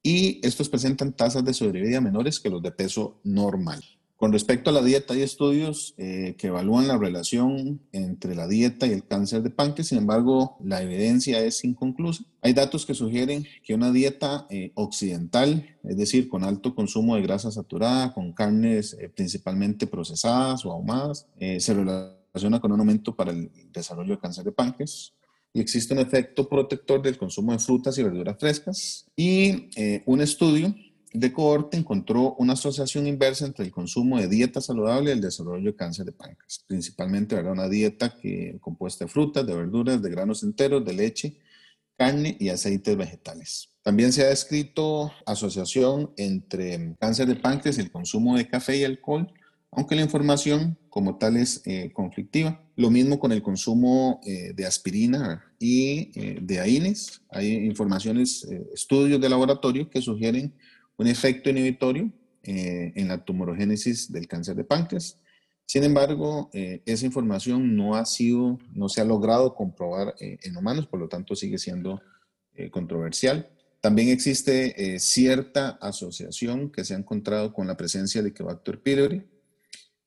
y 0.00 0.38
estos 0.46 0.68
presentan 0.68 1.12
tasas 1.12 1.44
de 1.44 1.52
sobrevida 1.52 2.00
menores 2.00 2.38
que 2.38 2.48
los 2.48 2.62
de 2.62 2.70
peso 2.70 3.18
normal. 3.24 3.82
Con 4.20 4.34
respecto 4.34 4.68
a 4.68 4.74
la 4.74 4.82
dieta, 4.82 5.14
hay 5.14 5.22
estudios 5.22 5.94
eh, 5.96 6.34
que 6.36 6.48
evalúan 6.48 6.86
la 6.86 6.98
relación 6.98 7.80
entre 7.90 8.34
la 8.34 8.46
dieta 8.46 8.86
y 8.86 8.90
el 8.90 9.06
cáncer 9.06 9.42
de 9.42 9.48
páncreas, 9.48 9.88
sin 9.88 9.96
embargo, 9.96 10.58
la 10.62 10.82
evidencia 10.82 11.42
es 11.42 11.64
inconclusa. 11.64 12.24
Hay 12.42 12.52
datos 12.52 12.84
que 12.84 12.92
sugieren 12.92 13.46
que 13.64 13.72
una 13.72 13.90
dieta 13.90 14.46
eh, 14.50 14.72
occidental, 14.74 15.74
es 15.84 15.96
decir, 15.96 16.28
con 16.28 16.44
alto 16.44 16.74
consumo 16.74 17.16
de 17.16 17.22
grasa 17.22 17.50
saturada, 17.50 18.12
con 18.12 18.34
carnes 18.34 18.94
eh, 19.00 19.08
principalmente 19.08 19.86
procesadas 19.86 20.66
o 20.66 20.72
ahumadas, 20.72 21.26
se 21.58 21.72
relaciona 21.72 22.60
con 22.60 22.72
un 22.72 22.80
aumento 22.80 23.16
para 23.16 23.30
el 23.30 23.50
desarrollo 23.72 24.16
de 24.16 24.20
cáncer 24.20 24.44
de 24.44 24.52
páncreas 24.52 25.14
y 25.54 25.60
existe 25.60 25.94
un 25.94 26.00
efecto 26.00 26.46
protector 26.46 27.00
del 27.00 27.16
consumo 27.16 27.52
de 27.52 27.58
frutas 27.58 27.96
y 27.96 28.02
verduras 28.02 28.36
frescas. 28.38 29.06
Y 29.16 29.70
un 30.04 30.20
estudio 30.20 30.74
de 31.12 31.32
cohorte 31.32 31.76
encontró 31.76 32.34
una 32.38 32.52
asociación 32.52 33.06
inversa 33.06 33.44
entre 33.44 33.64
el 33.64 33.72
consumo 33.72 34.18
de 34.18 34.28
dieta 34.28 34.60
saludable 34.60 35.10
y 35.10 35.14
el 35.14 35.20
desarrollo 35.20 35.72
de 35.72 35.76
cáncer 35.76 36.06
de 36.06 36.12
páncreas. 36.12 36.64
Principalmente 36.66 37.36
era 37.36 37.50
una 37.50 37.68
dieta 37.68 38.14
que, 38.16 38.58
compuesta 38.60 39.04
de 39.04 39.10
frutas, 39.10 39.46
de 39.46 39.54
verduras, 39.54 40.00
de 40.00 40.10
granos 40.10 40.42
enteros, 40.42 40.84
de 40.84 40.92
leche, 40.92 41.36
carne 41.96 42.36
y 42.38 42.48
aceites 42.48 42.96
vegetales. 42.96 43.70
También 43.82 44.12
se 44.12 44.22
ha 44.22 44.28
descrito 44.28 45.12
asociación 45.26 46.12
entre 46.16 46.94
cáncer 47.00 47.26
de 47.26 47.36
páncreas 47.36 47.78
y 47.78 47.80
el 47.80 47.90
consumo 47.90 48.36
de 48.36 48.46
café 48.46 48.76
y 48.76 48.84
alcohol, 48.84 49.32
aunque 49.72 49.96
la 49.96 50.02
información 50.02 50.78
como 50.88 51.16
tal 51.18 51.36
es 51.36 51.62
eh, 51.64 51.90
conflictiva. 51.92 52.62
Lo 52.76 52.90
mismo 52.90 53.18
con 53.18 53.32
el 53.32 53.42
consumo 53.42 54.20
eh, 54.24 54.52
de 54.54 54.66
aspirina 54.66 55.44
y 55.58 56.10
eh, 56.18 56.38
de 56.40 56.60
AINES. 56.60 57.22
Hay 57.30 57.52
informaciones, 57.66 58.46
estudios 58.74 59.20
de 59.20 59.28
laboratorio 59.28 59.88
que 59.88 60.02
sugieren 60.02 60.54
un 61.00 61.06
efecto 61.06 61.48
inhibitorio 61.48 62.12
eh, 62.42 62.92
en 62.94 63.08
la 63.08 63.24
tumorogénesis 63.24 64.12
del 64.12 64.28
cáncer 64.28 64.54
de 64.54 64.64
páncreas. 64.64 65.18
Sin 65.64 65.82
embargo, 65.82 66.50
eh, 66.52 66.82
esa 66.84 67.06
información 67.06 67.74
no 67.74 67.94
ha 67.94 68.04
sido, 68.04 68.58
no 68.74 68.90
se 68.90 69.00
ha 69.00 69.04
logrado 69.06 69.54
comprobar 69.54 70.14
eh, 70.20 70.36
en 70.42 70.58
humanos, 70.58 70.86
por 70.86 71.00
lo 71.00 71.08
tanto 71.08 71.34
sigue 71.34 71.58
siendo 71.58 72.02
controversial. 72.72 73.48
También 73.80 74.10
existe 74.10 74.98
cierta 74.98 75.78
asociación 75.80 76.70
que 76.70 76.84
se 76.84 76.92
ha 76.92 76.98
encontrado 76.98 77.54
con 77.54 77.66
la 77.66 77.76
presencia 77.78 78.20
de 78.20 78.28
Helicobacter 78.28 78.82
pylori 78.82 79.22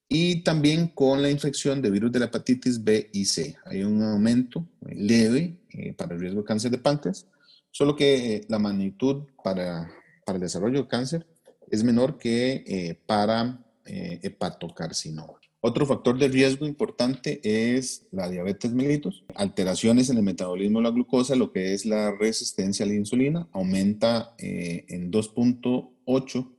y 0.08 0.44
también 0.44 0.90
con 0.90 1.24
la 1.24 1.32
infección 1.32 1.82
de 1.82 1.90
virus 1.90 2.12
de 2.12 2.20
la 2.20 2.26
hepatitis 2.26 2.84
B 2.84 3.10
y 3.12 3.26
C. 3.26 3.56
Hay 3.66 3.82
un 3.84 4.04
aumento 4.04 4.68
leve 4.82 5.58
para 5.98 6.14
el 6.14 6.22
riesgo 6.22 6.42
de 6.42 6.46
cáncer 6.46 6.70
de 6.70 6.78
páncreas, 6.78 7.26
solo 7.72 7.96
que 7.96 8.46
la 8.50 8.60
magnitud 8.60 9.24
para, 9.44 9.90
para, 10.26 10.38
el 10.38 10.42
desarrollo 10.42 10.84
de 10.84 10.88
cáncer 10.88 11.28
es 11.70 11.84
menor 11.84 12.18
que 12.18 12.98
para 13.06 13.60
hepatocarcinoma. 13.86 15.44
Otro 15.66 15.86
factor 15.86 16.18
de 16.18 16.28
riesgo 16.28 16.68
importante 16.68 17.40
es 17.42 18.06
la 18.12 18.30
diabetes 18.30 18.74
mellitus, 18.74 19.24
alteraciones 19.34 20.10
en 20.10 20.18
el 20.18 20.24
metabolismo 20.24 20.80
de 20.80 20.84
la 20.84 20.92
glucosa, 20.92 21.38
lo 21.38 21.54
que 21.54 21.74
es 21.74 21.86
la 21.86 22.12
resistencia 22.12 22.84
a 22.86 22.90
la 22.90 22.96
insulina, 22.96 23.48
aumenta 23.54 24.36
eh, 24.38 24.84
en 24.90 25.10
2.8 25.10 26.52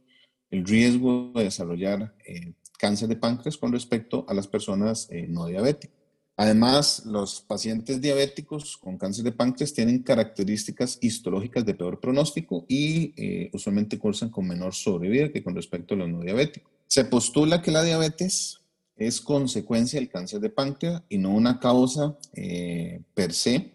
el 0.52 0.64
riesgo 0.64 1.32
de 1.34 1.44
desarrollar 1.44 2.14
eh, 2.26 2.54
cáncer 2.78 3.10
de 3.10 3.16
páncreas 3.16 3.58
con 3.58 3.72
respecto 3.72 4.24
a 4.26 4.32
las 4.32 4.48
personas 4.48 5.06
eh, 5.10 5.26
no 5.28 5.48
diabéticas. 5.48 6.03
Además, 6.36 7.04
los 7.06 7.40
pacientes 7.42 8.00
diabéticos 8.00 8.76
con 8.76 8.98
cáncer 8.98 9.24
de 9.24 9.32
páncreas 9.32 9.72
tienen 9.72 10.02
características 10.02 10.98
histológicas 11.00 11.64
de 11.64 11.74
peor 11.74 12.00
pronóstico 12.00 12.64
y 12.68 13.14
usualmente 13.52 13.98
cursan 13.98 14.30
con 14.30 14.48
menor 14.48 14.74
sobrevida 14.74 15.30
que 15.30 15.44
con 15.44 15.54
respecto 15.54 15.94
a 15.94 15.98
los 15.98 16.08
no 16.08 16.20
diabéticos. 16.20 16.72
Se 16.88 17.04
postula 17.04 17.62
que 17.62 17.70
la 17.70 17.84
diabetes 17.84 18.64
es 18.96 19.20
consecuencia 19.20 19.98
del 19.98 20.08
cáncer 20.08 20.40
de 20.40 20.50
páncreas 20.50 21.02
y 21.08 21.18
no 21.18 21.30
una 21.30 21.58
causa 21.58 22.16
eh, 22.32 23.02
per 23.14 23.32
se. 23.32 23.72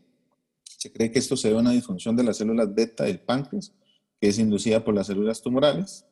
Se 0.63 0.91
cree 0.91 1.11
que 1.11 1.19
esto 1.19 1.35
se 1.35 1.49
debe 1.49 1.59
a 1.59 1.61
una 1.61 1.71
disfunción 1.71 2.15
de 2.15 2.23
las 2.23 2.37
células 2.37 2.73
beta 2.73 3.03
del 3.03 3.19
páncreas, 3.19 3.73
que 4.19 4.29
es 4.29 4.39
inducida 4.39 4.83
por 4.83 4.95
las 4.95 5.07
células 5.07 5.41
tumorales. 5.41 6.05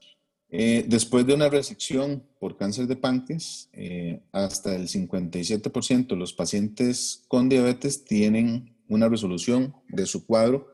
Eh, 0.50 0.86
después 0.88 1.26
de 1.26 1.34
una 1.34 1.50
resección 1.50 2.24
por 2.40 2.58
cáncer 2.58 2.88
de 2.88 2.96
páncreas, 2.96 3.70
eh, 3.74 4.22
hasta 4.32 4.76
el 4.76 4.88
57% 4.88 6.16
de 6.16 6.20
los 6.20 6.34
pacientes 6.34 7.24
con 7.28 7.50
diabetes 7.50 8.06
tienen 8.06 8.76
una 8.88 9.10
resolución 9.10 9.76
de 9.90 10.06
su 10.06 10.26
cuadro 10.26 10.68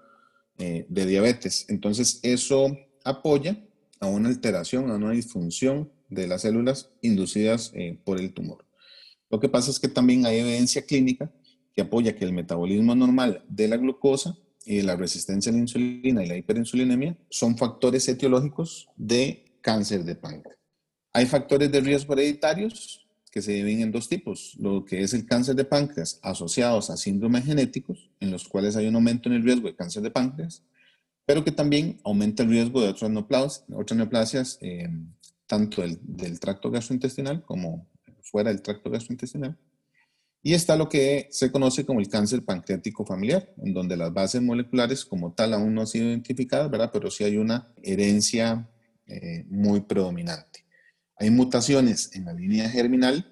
de 0.56 1.06
diabetes. 1.06 1.66
Entonces, 1.68 2.20
eso 2.22 2.78
apoya 3.04 3.62
a 4.00 4.08
una 4.08 4.30
alteración, 4.30 4.92
a 4.92 4.96
una 4.96 5.12
disfunción 5.12 5.92
de 6.10 6.28
las 6.28 6.42
células 6.42 6.90
inducidas 7.02 7.72
eh, 7.74 7.98
por 8.04 8.20
el 8.20 8.34
tumor. 8.34 8.66
Lo 9.30 9.40
que 9.40 9.50
pasa 9.50 9.72
es 9.72 9.80
que 9.80 9.88
también 9.88 10.26
hay 10.26 10.40
evidencia 10.40 10.86
clínica 10.86 11.32
que 11.74 11.82
apoya 11.82 12.16
que 12.16 12.26
el 12.26 12.34
metabolismo 12.34 12.96
normal 12.96 13.44
de 13.48 13.68
la 13.68 13.78
glucosa 13.78 14.38
y 14.66 14.82
la 14.82 14.96
resistencia 14.96 15.52
a 15.52 15.56
la 15.56 15.62
insulina 15.62 16.24
y 16.24 16.28
la 16.28 16.38
hiperinsulinemia 16.38 17.18
son 17.30 17.58
factores 17.58 18.08
etiológicos 18.08 18.88
de 18.96 19.43
cáncer 19.64 20.04
de 20.04 20.16
páncreas. 20.16 20.60
Hay 21.14 21.26
factores 21.26 21.72
de 21.72 21.80
riesgo 21.80 22.14
hereditarios 22.14 23.08
que 23.32 23.42
se 23.42 23.54
dividen 23.54 23.82
en 23.82 23.92
dos 23.92 24.08
tipos, 24.08 24.56
lo 24.60 24.86
que 24.86 25.02
es 25.02 25.14
el 25.16 25.26
cáncer 25.26 25.56
de 25.56 25.66
páncreas 25.66 26.20
asociados 26.22 26.92
a 26.92 26.98
síndromes 26.98 27.46
genéticos, 27.46 28.12
en 28.20 28.30
los 28.30 28.48
cuales 28.48 28.76
hay 28.76 28.88
un 28.88 28.96
aumento 28.96 29.28
en 29.28 29.36
el 29.36 29.44
riesgo 29.44 29.68
de 29.68 29.76
cáncer 29.76 30.04
de 30.04 30.12
páncreas, 30.12 30.62
pero 31.26 31.44
que 31.44 31.52
también 31.52 32.00
aumenta 32.04 32.44
el 32.44 32.50
riesgo 32.50 32.82
de 32.82 32.90
otras 32.90 33.10
neoplasias, 33.10 33.66
otras 33.74 33.98
neoplasias 33.98 34.60
eh, 34.62 34.88
tanto 35.48 35.82
del, 35.82 36.40
tracto 36.40 36.70
gastrointestinal 36.70 37.44
como 37.44 37.88
fuera 38.22 38.52
del 38.52 38.62
tracto 38.62 38.92
gastrointestinal. 38.92 39.58
Y 40.44 40.54
está 40.54 40.76
lo 40.76 40.90
que 40.90 41.28
se 41.32 41.52
conoce 41.52 41.86
como 41.86 42.02
el 42.02 42.10
cáncer 42.10 42.44
pancreático 42.44 43.06
familiar, 43.06 43.50
en 43.58 43.74
donde 43.74 43.96
las 43.96 44.14
bases 44.14 44.42
moleculares 44.42 45.06
como 45.06 45.34
tal 45.34 45.54
aún 45.54 45.74
no 45.74 45.82
han 45.82 45.88
sido 45.88 46.06
identificadas, 46.06 46.70
¿verdad? 46.70 46.92
Pero 46.92 47.10
sí 47.10 47.24
hay 47.24 47.38
una 47.38 47.74
herencia 47.82 48.68
eh, 49.08 49.46
muy 49.50 49.82
predominante. 49.82 50.66
Hay 51.18 51.30
mutaciones 51.30 52.16
en 52.16 52.26
la 52.26 52.34
línea 52.34 52.70
germinal 52.70 53.30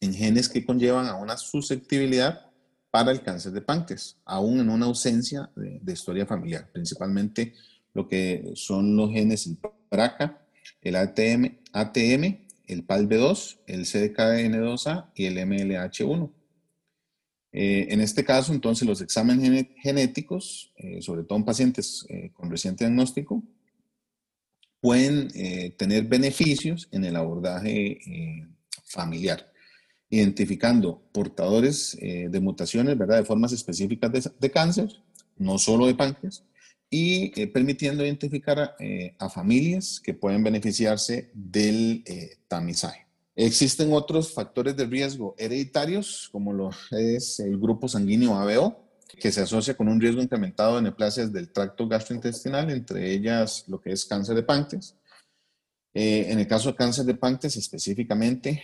en 0.00 0.14
genes 0.14 0.48
que 0.48 0.64
conllevan 0.64 1.06
a 1.06 1.16
una 1.16 1.36
susceptibilidad 1.36 2.50
para 2.90 3.10
el 3.10 3.22
cáncer 3.22 3.52
de 3.52 3.62
páncreas, 3.62 4.18
aún 4.24 4.60
en 4.60 4.68
una 4.68 4.86
ausencia 4.86 5.50
de, 5.56 5.80
de 5.82 5.92
historia 5.92 6.26
familiar, 6.26 6.70
principalmente 6.72 7.54
lo 7.92 8.06
que 8.06 8.52
son 8.54 8.96
los 8.96 9.10
genes 9.10 9.46
el 9.46 9.58
BRCA, 9.90 10.46
el 10.80 10.96
ATM, 10.96 11.58
ATM 11.72 12.44
el 12.66 12.86
PALB2, 12.86 13.58
el 13.66 13.84
CDKN2A 13.84 15.10
y 15.14 15.26
el 15.26 15.36
MLH1. 15.38 16.32
Eh, 17.52 17.86
en 17.90 18.00
este 18.00 18.24
caso, 18.24 18.52
entonces, 18.52 18.86
los 18.86 19.00
exámenes 19.00 19.66
genéticos, 19.76 20.72
eh, 20.76 21.00
sobre 21.02 21.22
todo 21.22 21.38
en 21.38 21.44
pacientes 21.44 22.04
eh, 22.08 22.30
con 22.32 22.50
reciente 22.50 22.84
diagnóstico, 22.84 23.42
pueden 24.84 25.30
tener 25.78 26.04
beneficios 26.04 26.88
en 26.92 27.06
el 27.06 27.16
abordaje 27.16 27.98
familiar, 28.84 29.50
identificando 30.10 31.02
portadores 31.10 31.96
de 32.00 32.40
mutaciones, 32.40 32.98
¿verdad?, 32.98 33.16
de 33.16 33.24
formas 33.24 33.52
específicas 33.52 34.12
de, 34.12 34.30
de 34.38 34.50
cáncer, 34.50 34.90
no 35.38 35.56
solo 35.56 35.86
de 35.86 35.94
páncreas, 35.94 36.44
y 36.94 37.32
eh, 37.40 37.48
permitiendo 37.48 38.04
identificar 38.04 38.76
eh, 38.78 39.16
a, 39.18 39.28
familias 39.28 40.00
que 40.00 40.14
pueden 40.14 40.44
beneficiarse 40.44 41.28
del 41.34 42.04
eh, 42.06 42.36
tamizaje. 42.46 43.06
Existen 43.34 43.92
otros 43.92 44.32
factores 44.32 44.76
de 44.76 44.86
riesgo 44.86 45.34
hereditarios, 45.36 46.28
como 46.30 46.52
lo 46.52 46.70
es 46.92 47.40
el 47.40 47.58
grupo 47.58 47.88
sanguíneo 47.88 48.36
ABO, 48.36 48.83
que 49.16 49.32
se 49.32 49.42
asocia 49.42 49.76
con 49.76 49.88
un 49.88 50.00
riesgo 50.00 50.22
incrementado 50.22 50.76
de 50.76 50.82
neoplasias 50.82 51.32
del 51.32 51.50
tracto 51.50 51.88
gastrointestinal, 51.88 52.70
entre 52.70 53.12
ellas 53.12 53.64
lo 53.68 53.80
que 53.80 53.92
es 53.92 54.04
cáncer 54.04 54.36
de 54.36 54.42
páncreas. 54.42 54.96
en 55.92 56.38
el 56.38 56.46
caso 56.48 56.70
de 56.70 56.76
cáncer 56.76 57.04
de 57.04 57.14
páncreas 57.14 57.56
específicamente, 57.56 58.62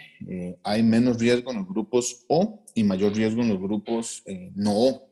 hay 0.62 0.82
menos 0.82 1.18
riesgo 1.18 1.52
en 1.52 1.58
los 1.58 1.68
grupos 1.68 2.24
O 2.28 2.64
y 2.74 2.82
mayor 2.82 3.14
riesgo 3.14 3.42
en 3.42 3.50
los 3.50 3.60
grupos 3.60 4.24
no 4.54 4.72
O. 4.76 5.10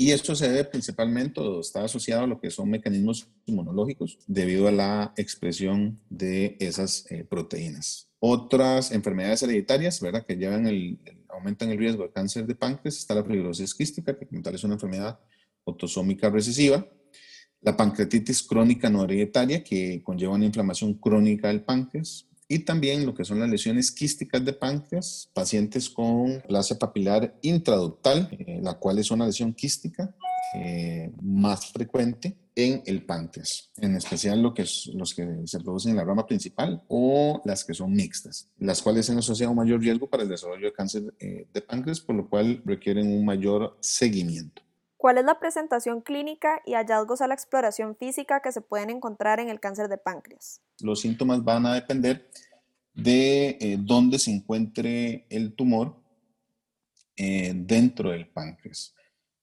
Y 0.00 0.12
esto 0.12 0.36
se 0.36 0.48
debe 0.48 0.62
principalmente 0.62 1.40
o 1.40 1.60
está 1.60 1.82
asociado 1.82 2.22
a 2.22 2.26
lo 2.28 2.40
que 2.40 2.52
son 2.52 2.70
mecanismos 2.70 3.26
inmunológicos 3.46 4.16
debido 4.28 4.68
a 4.68 4.72
la 4.72 5.12
expresión 5.16 5.98
de 6.08 6.56
esas 6.60 7.04
eh, 7.10 7.24
proteínas. 7.28 8.08
Otras 8.20 8.92
enfermedades 8.92 9.42
hereditarias, 9.42 10.00
¿verdad? 10.00 10.24
Que 10.24 10.36
llevan 10.36 10.68
el, 10.68 11.00
aumentan 11.38 11.70
el 11.70 11.78
riesgo 11.78 12.02
de 12.02 12.10
cáncer 12.10 12.46
de 12.46 12.54
páncreas 12.54 12.96
está 12.96 13.14
la 13.14 13.24
fibrosis 13.24 13.74
quística, 13.74 14.16
que 14.16 14.26
como 14.26 14.42
tal 14.42 14.54
es 14.54 14.64
una 14.64 14.74
enfermedad 14.74 15.18
autosómica 15.66 16.30
recesiva. 16.30 16.86
La 17.60 17.76
pancreatitis 17.76 18.42
crónica 18.42 18.88
no 18.88 19.04
hereditaria, 19.04 19.64
que 19.64 20.02
conlleva 20.02 20.34
una 20.34 20.44
inflamación 20.44 20.94
crónica 20.94 21.48
del 21.48 21.62
páncreas 21.62 22.26
y 22.46 22.60
también 22.60 23.04
lo 23.04 23.14
que 23.14 23.24
son 23.24 23.40
las 23.40 23.50
lesiones 23.50 23.90
quísticas 23.90 24.44
de 24.44 24.52
páncreas, 24.52 25.30
pacientes 25.34 25.90
con 25.90 26.42
plasia 26.46 26.78
papilar 26.78 27.36
intraductal, 27.42 28.28
eh, 28.32 28.60
la 28.62 28.74
cual 28.74 28.98
es 28.98 29.10
una 29.10 29.26
lesión 29.26 29.52
quística 29.52 30.14
eh, 30.54 31.10
más 31.20 31.72
frecuente 31.72 32.36
en 32.54 32.82
el 32.86 33.04
páncreas, 33.04 33.70
en 33.76 33.96
especial 33.96 34.42
lo 34.42 34.52
que 34.52 34.62
es, 34.62 34.90
los 34.94 35.14
que 35.14 35.42
se 35.44 35.60
producen 35.60 35.92
en 35.92 35.98
la 35.98 36.04
rama 36.04 36.26
principal 36.26 36.82
o 36.88 37.40
las 37.44 37.64
que 37.64 37.74
son 37.74 37.92
mixtas, 37.92 38.48
las 38.58 38.82
cuales 38.82 39.06
se 39.06 39.12
asocian 39.12 39.48
a 39.48 39.50
un 39.50 39.58
mayor 39.58 39.80
riesgo 39.80 40.08
para 40.08 40.24
el 40.24 40.28
desarrollo 40.28 40.66
de 40.66 40.72
cáncer 40.72 41.14
eh, 41.20 41.46
de 41.52 41.62
páncreas, 41.62 42.00
por 42.00 42.16
lo 42.16 42.28
cual 42.28 42.60
requieren 42.64 43.12
un 43.12 43.24
mayor 43.24 43.76
seguimiento. 43.80 44.62
¿Cuál 44.96 45.18
es 45.18 45.24
la 45.24 45.38
presentación 45.38 46.00
clínica 46.00 46.60
y 46.66 46.72
hallazgos 46.74 47.20
a 47.20 47.28
la 47.28 47.34
exploración 47.34 47.94
física 47.94 48.40
que 48.42 48.50
se 48.50 48.60
pueden 48.60 48.90
encontrar 48.90 49.38
en 49.38 49.48
el 49.48 49.60
cáncer 49.60 49.88
de 49.88 49.96
páncreas? 49.96 50.60
Los 50.80 51.00
síntomas 51.00 51.44
van 51.44 51.66
a 51.66 51.74
depender 51.74 52.28
de 52.92 53.56
eh, 53.60 53.76
dónde 53.78 54.18
se 54.18 54.32
encuentre 54.32 55.26
el 55.30 55.54
tumor 55.54 55.94
eh, 57.16 57.52
dentro 57.54 58.10
del 58.10 58.26
páncreas. 58.26 58.92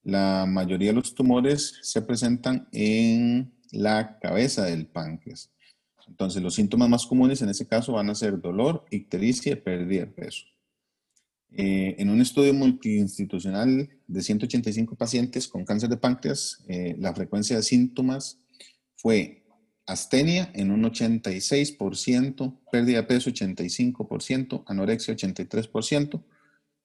La 0.06 0.46
mayoría 0.46 0.90
de 0.90 0.96
los 0.96 1.16
tumores 1.16 1.80
se 1.82 2.02
presentan 2.04 2.68
en 2.72 3.52
la 3.72 4.20
cabeza 4.20 4.64
del 4.64 4.86
páncreas. 4.86 5.52
Entonces, 6.08 6.44
los 6.44 6.54
síntomas 6.54 6.88
más 6.88 7.08
comunes 7.08 7.42
en 7.42 7.50
ese 7.50 7.66
caso 7.66 7.94
van 7.94 8.12
a 8.12 8.16
ser 8.16 8.40
dolor, 8.40 8.86
ictericia 8.92 9.54
y 9.54 9.56
pérdida 9.56 10.02
de 10.02 10.08
peso. 10.08 10.46
Eh, 11.52 11.96
en 11.98 12.12
un 12.12 12.22
estudio 12.22 12.54
multiinstitucional 12.54 13.90
de 14.06 14.22
185 14.22 14.96
pacientes 14.96 15.48
con 15.48 15.66
cáncer 15.66 15.90
de 15.90 15.98
páncreas, 15.98 16.64
eh, 16.68 16.96
la 17.00 17.12
frecuencia 17.16 17.56
de 17.56 17.64
síntomas 17.64 18.38
fue 18.96 19.44
astenia 19.88 20.52
en 20.54 20.70
un 20.70 20.84
86%, 20.84 22.60
pérdida 22.72 22.98
de 22.98 23.08
peso 23.08 23.32
85%, 23.32 24.64
anorexia 24.68 25.16
83%, 25.16 26.24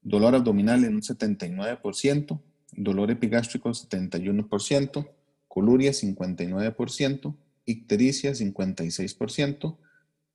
dolor 0.00 0.34
abdominal 0.34 0.84
en 0.84 0.94
un 0.94 1.02
79%, 1.02 2.40
dolor 2.72 3.10
epigástrico 3.10 3.70
71%, 3.70 5.08
coluria 5.48 5.92
59%, 5.92 7.34
ictericia 7.66 8.32
56%, 8.32 9.76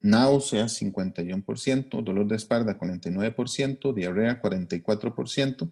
náuseas 0.01 0.81
51%, 0.81 2.03
dolor 2.03 2.27
de 2.27 2.35
espalda 2.35 2.77
49%, 2.77 3.93
diarrea 3.93 4.41
44%, 4.41 5.71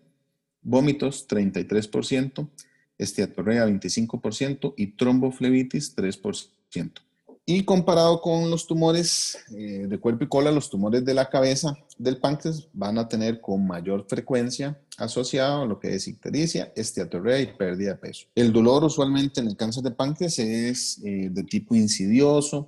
vómitos 0.61 1.27
33%, 1.27 2.49
esteatorrea 2.97 3.67
25% 3.67 4.73
y 4.77 4.87
tromboflebitis 4.87 5.95
3%. 5.95 7.12
Y 7.45 7.65
comparado 7.65 8.21
con 8.21 8.49
los 8.49 8.65
tumores 8.67 9.37
eh, 9.53 9.85
de 9.87 9.99
cuerpo 9.99 10.23
y 10.23 10.27
cola, 10.27 10.51
los 10.51 10.69
tumores 10.69 11.03
de 11.03 11.13
la 11.13 11.29
cabeza 11.29 11.77
del 11.97 12.17
páncreas 12.17 12.69
van 12.71 12.97
a 12.97 13.07
tener 13.07 13.41
con 13.41 13.67
mayor 13.67 14.05
frecuencia 14.07 14.79
asociado 14.97 15.63
a 15.63 15.65
lo 15.65 15.77
que 15.77 15.93
es 15.93 16.07
ictericia, 16.07 16.71
esteatorrea 16.75 17.41
y 17.41 17.47
pérdida 17.47 17.91
de 17.91 17.97
peso. 17.97 18.27
El 18.33 18.53
dolor 18.53 18.85
usualmente 18.85 19.41
en 19.41 19.47
el 19.47 19.57
cáncer 19.57 19.83
de 19.83 19.91
páncreas 19.91 20.39
es 20.39 21.01
eh, 21.03 21.29
de 21.31 21.43
tipo 21.43 21.75
insidioso, 21.75 22.65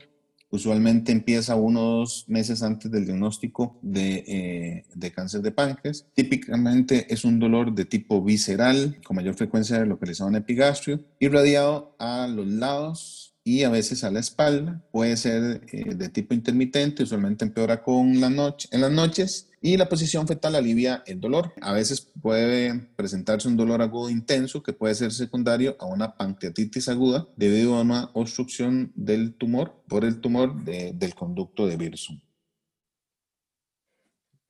Usualmente 0.55 1.11
empieza 1.11 1.55
unos 1.57 2.23
meses 2.29 2.63
antes 2.63 2.89
del 2.89 3.05
diagnóstico 3.05 3.77
de, 3.81 4.23
eh, 4.25 4.85
de, 4.93 5.11
cáncer 5.11 5.41
de 5.41 5.51
páncreas. 5.51 6.05
Típicamente 6.13 7.13
es 7.13 7.25
un 7.25 7.39
dolor 7.39 7.75
de 7.75 7.83
tipo 7.83 8.23
visceral, 8.23 9.01
con 9.03 9.17
mayor 9.17 9.33
frecuencia 9.33 9.83
localizado 9.83 10.29
en 10.29 10.37
epigastrio, 10.37 11.03
irradiado 11.19 11.95
a 11.99 12.27
los 12.27 12.47
lados 12.47 13.34
y 13.47 13.63
a 13.63 13.69
veces 13.69 14.03
a 14.03 14.11
la 14.11 14.19
espalda. 14.19 14.81
Puede 14.91 15.15
ser 15.15 15.61
eh, 15.71 15.93
de 15.95 16.09
tipo 16.09 16.33
intermitente, 16.33 17.03
usualmente 17.03 17.45
empeora 17.45 17.81
con 17.81 18.19
la 18.19 18.29
noche, 18.29 18.67
en 18.71 18.81
las 18.81 18.91
noches 18.91 19.51
y 19.61 19.77
la 19.77 19.87
posición 19.87 20.27
fetal 20.27 20.55
alivia 20.55 21.03
el 21.05 21.21
dolor. 21.21 21.53
A 21.61 21.71
veces 21.71 22.01
puede 22.21 22.73
presentarse 22.95 23.47
un 23.47 23.55
dolor 23.55 23.83
agudo 23.83 24.09
intenso 24.09 24.63
que 24.63 24.73
puede 24.73 24.95
ser 24.95 25.13
secundario 25.13 25.77
a 25.79 25.85
una 25.85 26.17
pancreatitis 26.17 26.89
aguda 26.89 27.27
debido 27.37 27.75
a 27.75 27.81
una 27.81 28.09
obstrucción 28.13 28.91
del 28.95 29.35
tumor 29.35 29.83
por 29.87 30.03
el 30.03 30.19
tumor 30.19 30.65
del 30.65 31.13
conducto 31.13 31.67
de 31.67 31.75
Wirsum. 31.75 32.19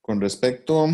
Con 0.00 0.22
respecto 0.22 0.88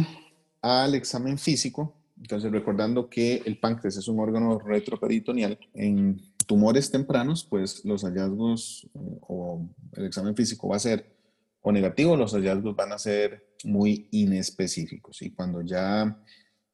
al 0.61 0.95
examen 0.97 1.39
físico, 1.39 1.95
entonces 2.17 2.51
recordando 2.51 3.09
que 3.09 3.43
el 3.45 3.59
páncreas 3.59 3.97
es 3.97 4.09
un 4.09 4.19
órgano 4.19 4.59
retroperitoneal, 4.59 5.59
en 5.75 6.32
tumores 6.47 6.91
tempranos, 6.91 7.45
pues 7.45 7.85
los 7.85 8.03
hallazgos 8.05 8.89
eh, 8.95 9.19
o 9.23 9.69
el 9.97 10.07
examen 10.07 10.35
físico 10.35 10.69
va 10.69 10.77
a 10.77 10.81
ser 10.81 11.13
o 11.61 11.71
negativo, 11.71 12.17
los 12.17 12.33
hallazgos 12.33 12.75
van 12.75 12.93
a 12.93 12.99
ser 12.99 13.47
muy 13.65 14.09
inespecíficos. 14.11 15.23
Y 15.23 15.31
cuando 15.31 15.63
ya 15.63 16.21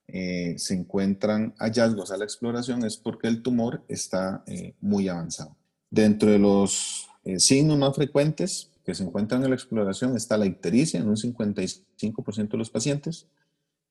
eh, 0.06 0.54
se 0.56 0.74
encuentran 0.74 1.54
hallazgos 1.58 2.10
a 2.10 2.16
la 2.16 2.24
exploración 2.24 2.84
es 2.84 2.96
porque 2.96 3.28
el 3.28 3.42
tumor 3.42 3.84
está 3.88 4.42
eh, 4.46 4.74
muy 4.80 5.08
avanzado. 5.08 5.56
Dentro 5.90 6.30
de 6.30 6.38
los 6.38 7.08
signos 7.36 7.76
más 7.76 7.94
frecuentes 7.94 8.70
que 8.84 8.94
se 8.94 9.04
encuentran 9.04 9.42
en 9.42 9.50
la 9.50 9.56
exploración 9.56 10.16
está 10.16 10.38
la 10.38 10.46
ictericia 10.46 10.98
en 10.98 11.08
un 11.08 11.16
55% 11.16 12.48
de 12.48 12.56
los 12.56 12.70
pacientes, 12.70 13.26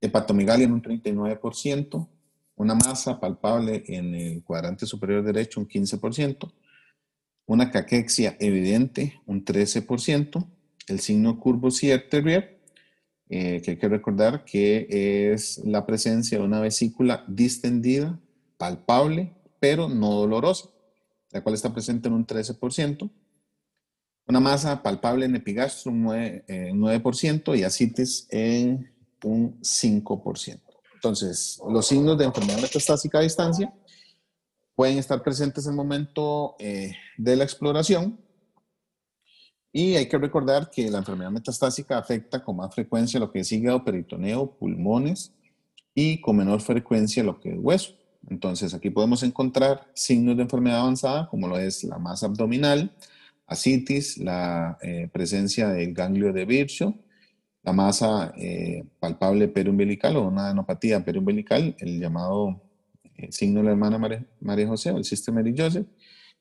hepatomegalia 0.01 0.65
en 0.65 0.74
un 0.74 0.81
39%, 0.81 2.07
una 2.58 2.76
masa 2.76 3.20
palpable 3.20 3.84
en 3.88 4.14
el 4.16 4.44
cuadrante 4.44 4.86
superior 4.86 5.24
derecho, 5.24 5.60
un 5.60 5.68
15%, 5.68 6.52
una 7.46 7.72
caquexia 7.72 8.36
evidente, 8.40 9.22
un 9.26 9.46
13%, 9.46 10.46
el 10.88 11.00
signo 11.00 11.40
curvo 11.40 11.70
Terrier, 12.10 12.60
eh, 13.30 13.62
que 13.64 13.72
hay 13.72 13.78
que 13.78 13.90
recordar 13.90 14.44
que 14.44 15.32
es 15.32 15.60
la 15.60 15.86
presencia 15.86 16.40
de 16.40 16.44
una 16.44 16.60
vesícula 16.60 17.24
distendida, 17.28 18.20
palpable, 18.58 19.34
pero 19.60 19.88
no 19.88 20.14
dolorosa, 20.14 20.70
la 21.32 21.42
cual 21.42 21.56
está 21.56 21.72
presente 21.72 22.08
en 22.08 22.16
un 22.16 22.26
13%, 22.26 23.10
una 24.28 24.40
masa 24.40 24.82
palpable 24.82 25.26
en 25.26 25.36
epigastro, 25.36 25.92
un 25.92 26.06
9%, 26.06 26.74
9% 26.74 27.58
y 27.58 27.64
asitis 27.64 28.28
en 28.32 28.92
un 29.24 29.60
5%. 29.62 30.66
Entonces, 30.98 31.62
los 31.70 31.86
signos 31.86 32.18
de 32.18 32.25
enfermedad 32.25 32.60
metastásica 32.60 33.20
a 33.20 33.22
distancia 33.22 33.72
pueden 34.74 34.98
estar 34.98 35.22
presentes 35.22 35.66
en 35.66 35.74
el 35.74 35.77
momento 35.77 36.56
eh, 36.58 36.96
de 37.18 37.36
la 37.36 37.43
exploración 37.43 38.19
y 39.71 39.95
hay 39.95 40.10
que 40.10 40.17
recordar 40.17 40.71
que 40.71 40.89
la 40.89 40.98
enfermedad 40.98 41.30
metastásica 41.30 42.00
afecta 42.00 42.43
con 42.43 42.56
más 42.56 42.74
frecuencia 42.74 43.19
lo 43.19 43.32
que 43.32 43.41
es 43.41 43.52
hígado, 43.52 43.84
peritoneo, 43.84 44.58
pulmones 44.58 45.34
y 45.93 46.19
con 46.19 46.38
menor 46.38 46.62
frecuencia 46.62 47.24
lo 47.24 47.39
que 47.39 47.52
es 47.52 47.60
hueso. 47.60 47.93
Entonces, 48.28 48.74
aquí 48.74 48.89
podemos 48.89 49.21
encontrar 49.21 49.88
signos 49.93 50.36
de 50.36 50.43
enfermedad 50.43 50.80
avanzada 50.80 51.30
como 51.30 51.48
lo 51.48 51.60
es 51.60 51.84
la 51.84 52.00
masa 52.00 52.26
abdominal, 52.26 52.91
asitis, 53.45 54.17
la 54.17 54.80
eh, 54.82 55.08
presencia 55.13 55.69
del 55.69 55.93
ganglio 55.93 56.34
de 56.34 56.45
Virchow, 56.45 56.95
la 57.67 57.73
masa 57.73 58.32
eh, 58.38 58.86
palpable 58.97 59.49
periumbilical 59.49 60.15
o 60.15 60.30
una 60.30 60.45
adenopatía 60.45 61.03
periumbilical, 61.03 61.75
el 61.80 61.99
llamado 61.99 62.62
eh, 63.17 63.30
signo 63.30 63.60
de 63.60 63.65
la 63.65 63.71
hermana 63.71 63.99
María, 64.39 64.67
José 64.69 64.91
o 64.91 64.97
el 64.97 65.03
sistema 65.03 65.41
Mary 65.41 65.53
Joseph, 65.58 65.86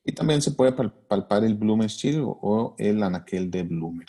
y 0.05 0.13
también 0.13 0.41
se 0.41 0.51
puede 0.51 0.71
palpar 0.71 1.43
el 1.43 1.55
Blumenstiel 1.55 2.23
o 2.25 2.75
el 2.77 3.03
anaquel 3.03 3.51
de 3.51 3.63
Blumer. 3.63 4.07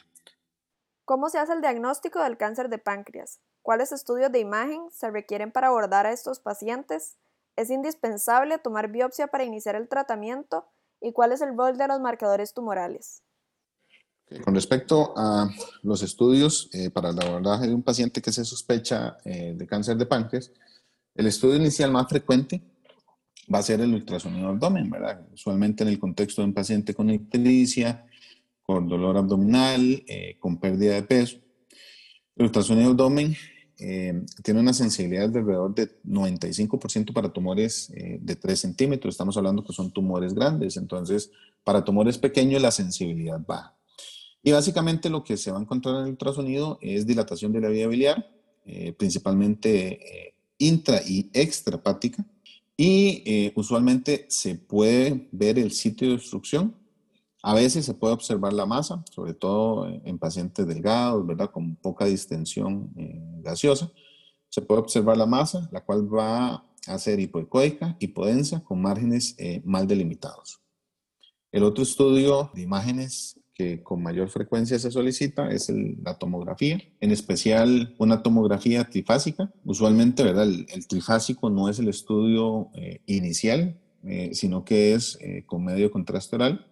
¿Cómo 1.05 1.29
se 1.29 1.39
hace 1.39 1.55
el 1.55 1.61
diagnóstico 1.61 2.23
del 2.23 2.37
cáncer 2.37 2.69
de 2.69 2.79
páncreas? 2.79 3.41
¿Cuáles 3.63 3.91
estudios 3.91 4.31
de 4.31 4.39
imagen 4.39 4.83
se 4.93 5.11
requieren 5.11 5.51
para 5.51 5.69
abordar 5.69 6.07
a 6.07 6.13
estos 6.13 6.39
pacientes? 6.39 7.17
¿Es 7.57 7.69
indispensable 7.69 8.59
tomar 8.59 8.93
biopsia 8.93 9.27
para 9.27 9.43
iniciar 9.43 9.75
el 9.75 9.89
tratamiento? 9.89 10.69
¿Y 11.01 11.13
cuál 11.13 11.33
es 11.33 11.41
el 11.41 11.57
rol 11.57 11.77
de 11.79 11.89
los 11.89 11.99
marcadores 11.99 12.55
tumorales? 12.55 13.25
Con 14.45 14.55
respecto 14.55 15.15
a 15.17 15.51
los 15.83 16.03
estudios 16.03 16.69
eh, 16.73 16.91
para 16.91 17.11
el 17.11 17.19
abordaje 17.19 17.67
de 17.67 17.75
un 17.75 17.83
paciente 17.83 18.21
que 18.21 18.31
se 18.31 18.45
sospecha 18.45 19.17
eh, 19.25 19.55
de 19.57 19.67
cáncer 19.67 19.97
de 19.97 20.05
páncreas, 20.05 20.53
el 21.15 21.27
estudio 21.27 21.57
inicial 21.57 21.91
más 21.91 22.09
frecuente 22.09 22.61
va 23.53 23.61
a 23.61 23.63
ser 23.63 23.81
el 23.81 23.95
ultrasonido 23.95 24.49
abdomen, 24.49 24.91
¿verdad? 24.91 25.27
Usualmente 25.33 25.83
en 25.83 25.89
el 25.89 25.99
contexto 25.99 26.43
de 26.43 26.49
un 26.49 26.55
paciente 26.55 26.93
con 26.93 27.09
ictericia, 27.09 28.05
con 28.63 28.87
dolor 28.87 29.17
abdominal, 29.17 30.05
eh, 30.07 30.37
con 30.39 30.59
pérdida 30.59 30.95
de 30.95 31.05
peso. 31.05 31.39
El 32.37 32.47
ultrasonido 32.47 32.91
abdomen 32.91 33.35
tiene 34.43 34.59
una 34.59 34.73
sensibilidad 34.73 35.29
de 35.29 35.39
alrededor 35.39 35.73
de 35.73 36.03
95% 36.03 37.13
para 37.13 37.33
tumores 37.33 37.93
de 37.95 38.35
3 38.35 38.59
centímetros. 38.59 39.15
Estamos 39.15 39.37
hablando 39.37 39.63
que 39.63 39.73
son 39.73 39.93
tumores 39.93 40.35
grandes, 40.35 40.77
entonces 40.77 41.31
para 41.63 41.85
tumores 41.85 42.19
pequeños 42.19 42.61
la 42.61 42.73
sensibilidad 42.73 43.41
baja. 43.47 43.78
Y 44.43 44.53
básicamente 44.53 45.11
lo 45.11 45.25
que 45.25 45.37
se 45.37 45.51
va 45.51 45.59
a 45.59 45.63
encontrar 45.63 45.97
en 45.97 46.03
el 46.03 46.11
ultrasonido 46.11 46.79
es 46.81 47.07
dilatación 47.07 47.53
de 47.53 47.61
la 47.61 47.69
vía 47.69 47.89
biliar, 47.89 48.31
eh, 48.65 48.93
principalmente 48.93 50.27
eh, 50.29 50.35
intra 50.59 51.01
y 51.07 51.31
extrapática. 51.33 52.25
Y 52.77 53.23
eh, 53.27 53.53
usualmente 53.57 54.27
se 54.29 54.55
puede 54.55 55.29
ver 55.33 55.59
el 55.59 55.73
sitio 55.73 56.09
de 56.09 56.15
obstrucción. 56.15 56.75
A 57.43 57.55
veces 57.55 57.85
se 57.85 57.95
puede 57.95 58.15
observar 58.15 58.53
la 58.53 58.67
masa, 58.67 59.05
sobre 59.11 59.35
todo 59.35 59.89
en 59.89 60.19
pacientes 60.19 60.67
delgados, 60.67 61.27
¿verdad? 61.27 61.51
Con 61.51 61.77
poca 61.77 62.05
distensión 62.05 62.91
gaseosa. 63.43 63.91
Se 64.49 64.61
puede 64.61 64.81
observar 64.81 65.17
la 65.17 65.27
masa, 65.27 65.69
la 65.73 65.85
cual 65.85 66.13
va 66.13 66.65
a 66.87 66.99
ser 66.99 67.21
hipoecoica, 67.21 67.97
hipodensa, 68.01 68.63
con 68.65 68.83
márgenes 68.83 69.37
mal 69.65 69.87
delimitados. 69.87 70.61
El 71.53 71.63
otro 71.63 71.85
estudio 71.85 72.51
de 72.55 72.63
imágenes 72.63 73.38
que 73.59 73.83
con 73.83 74.01
mayor 74.01 74.31
frecuencia 74.31 74.79
se 74.79 74.93
solicita 74.93 75.51
es 75.51 75.69
la 76.05 76.17
tomografía, 76.17 76.81
en 77.01 77.11
especial 77.11 77.93
una 77.99 78.23
tomografía 78.23 78.85
trifásica. 78.85 79.53
Usualmente, 79.65 80.23
¿verdad? 80.23 80.45
El, 80.45 80.87
trifásico 80.87 81.51
no 81.51 81.69
es 81.69 81.81
el 81.81 81.89
estudio 81.89 82.71
eh, 82.75 83.01
inicial, 83.07 83.77
eh, 84.05 84.31
sino 84.33 84.65
que 84.65 84.95
es 84.95 85.19
eh, 85.21 85.43
con 85.45 85.65
medio 85.65 85.91
contraste 85.91 86.37
oral. 86.37 86.67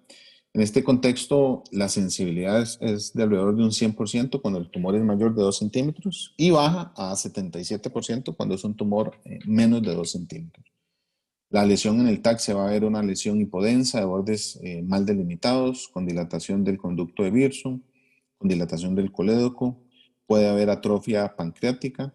En 0.54 0.62
este 0.62 0.84
contexto, 0.84 1.64
la 1.72 1.88
sensibilidad 1.88 2.62
es, 2.62 2.78
es, 2.80 3.12
de 3.12 3.24
alrededor 3.24 3.56
de 3.56 3.64
un 3.64 3.72
100% 3.72 4.40
cuando 4.40 4.60
el 4.60 4.70
tumor 4.70 4.94
es 4.94 5.02
mayor 5.02 5.34
de 5.34 5.42
2 5.42 5.58
centímetros 5.58 6.34
y 6.36 6.50
baja 6.50 6.92
a 6.96 7.14
77% 7.14 8.36
cuando 8.36 8.54
es 8.54 8.62
un 8.62 8.76
tumor 8.76 9.18
menos 9.44 9.82
de 9.82 9.92
2 9.92 10.08
centímetros. 10.08 10.75
La 11.56 11.64
lesión 11.64 11.98
en 12.00 12.08
el 12.08 12.20
TAC 12.20 12.38
se 12.38 12.52
va 12.52 12.68
a 12.68 12.70
ver 12.70 12.84
una 12.84 13.02
lesión 13.02 13.40
hipodensa 13.40 13.98
de 13.98 14.04
bordes 14.04 14.60
eh, 14.62 14.82
mal 14.82 15.06
delimitados, 15.06 15.88
con 15.88 16.04
dilatación 16.04 16.64
del 16.64 16.76
conducto 16.76 17.22
de 17.22 17.30
Birson, 17.30 17.82
con 18.36 18.46
dilatación 18.46 18.94
del 18.94 19.10
colédoco, 19.10 19.80
puede 20.26 20.50
haber 20.50 20.68
atrofia 20.68 21.34
pancreática. 21.34 22.12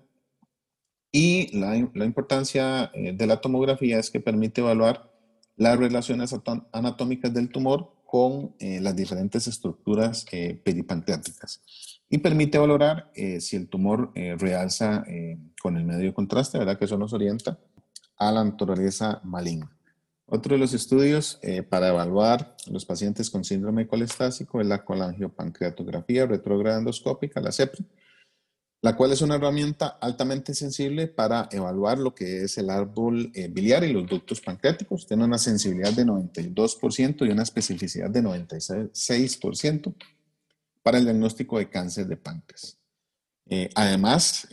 Y 1.12 1.58
la, 1.58 1.76
importancia 2.06 2.92
eh, 2.94 3.14
de 3.14 3.26
la 3.26 3.42
tomografía 3.42 3.98
es 3.98 4.12
que 4.12 4.20
permite 4.20 4.62
evaluar 4.62 5.12
las 5.56 5.76
relaciones 5.76 6.36
anatómicas 6.72 7.34
del 7.34 7.50
tumor 7.50 7.96
con 8.06 8.54
eh, 8.60 8.80
las 8.80 8.96
diferentes 8.96 9.48
estructuras 9.48 10.24
peripancreáticas 10.64 11.64
y 12.08 12.20
permite 12.20 12.60
valorar 12.60 13.12
si 13.40 13.56
el 13.56 13.70
tumor 13.70 14.12
realza 14.14 15.04
con 15.64 15.78
el 15.78 15.86
medio 15.86 16.14
contraste, 16.14 16.60
¿verdad? 16.60 16.78
Que 16.78 16.86
eso 16.86 16.98
nos 16.98 17.14
orienta 17.14 17.58
a 18.22 18.32
la 18.32 18.44
naturaleza 18.44 19.20
maligna. 19.24 19.76
Otro 20.28 20.54
de 20.54 20.60
los 20.60 20.74
estudios 20.74 21.40
eh, 21.42 21.64
para 21.64 21.90
evaluar 21.90 22.56
los 22.68 22.86
pacientes 22.86 23.32
con 23.32 23.44
síndrome 23.44 23.88
colestásico 23.88 24.62
es 24.62 24.68
la 24.68 24.86
colangiopancreatografía 24.86 26.28
retrograda 26.28 26.78
endoscópica, 26.78 27.42
la 27.42 27.52
CEPRI. 27.52 27.84
la 28.84 28.96
cual 28.96 29.12
es 29.12 29.22
una 29.22 29.36
herramienta 29.36 29.88
altamente 30.00 30.54
sensible 30.54 31.08
para 31.08 31.50
evaluar 31.52 31.98
lo 31.98 32.16
que 32.16 32.44
es 32.44 32.58
el 32.58 32.70
árbol 32.70 33.32
eh, 33.34 33.48
biliar 33.48 33.84
y 33.84 33.92
los 33.92 34.08
ductos 34.08 34.40
pancreáticos. 34.40 35.06
Tiene 35.08 35.24
una 35.26 35.38
sensibilidad 35.38 35.94
de 35.94 36.06
92% 36.06 37.28
y 37.28 37.32
una 37.32 37.44
especificidad 37.44 38.10
de 38.10 38.24
96% 38.24 39.96
para 40.84 40.98
el 41.00 41.06
diagnóstico 41.06 41.58
de 41.58 41.70
cáncer 41.70 42.08
de 42.08 42.18
páncreas. 42.18 42.78
Eh, 43.48 43.70
además, 43.76 44.48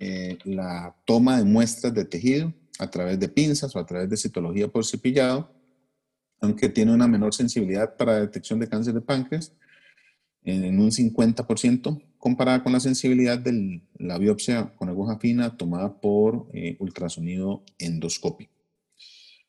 eh, 0.00 0.38
la 0.44 0.96
toma 1.04 1.38
de 1.38 1.44
muestras 1.44 1.94
de 1.94 2.04
tejido 2.04 2.52
a 2.78 2.90
través 2.90 3.18
de 3.18 3.28
pinzas 3.28 3.74
o 3.74 3.78
a 3.78 3.86
través 3.86 4.08
de 4.08 4.16
citología 4.16 4.68
por 4.68 4.84
cepillado, 4.84 5.52
aunque 6.40 6.68
tiene 6.68 6.92
una 6.92 7.08
menor 7.08 7.34
sensibilidad 7.34 7.96
para 7.96 8.20
detección 8.20 8.60
de 8.60 8.68
cáncer 8.68 8.94
de 8.94 9.00
páncreas 9.00 9.52
en 10.44 10.80
un 10.80 10.90
50% 10.90 12.02
comparada 12.18 12.62
con 12.62 12.72
la 12.72 12.80
sensibilidad 12.80 13.38
de 13.38 13.82
la 13.98 14.18
biopsia 14.18 14.74
con 14.76 14.88
aguja 14.88 15.18
fina 15.18 15.56
tomada 15.56 16.00
por 16.00 16.48
eh, 16.52 16.76
ultrasonido 16.80 17.64
endoscópico. 17.78 18.52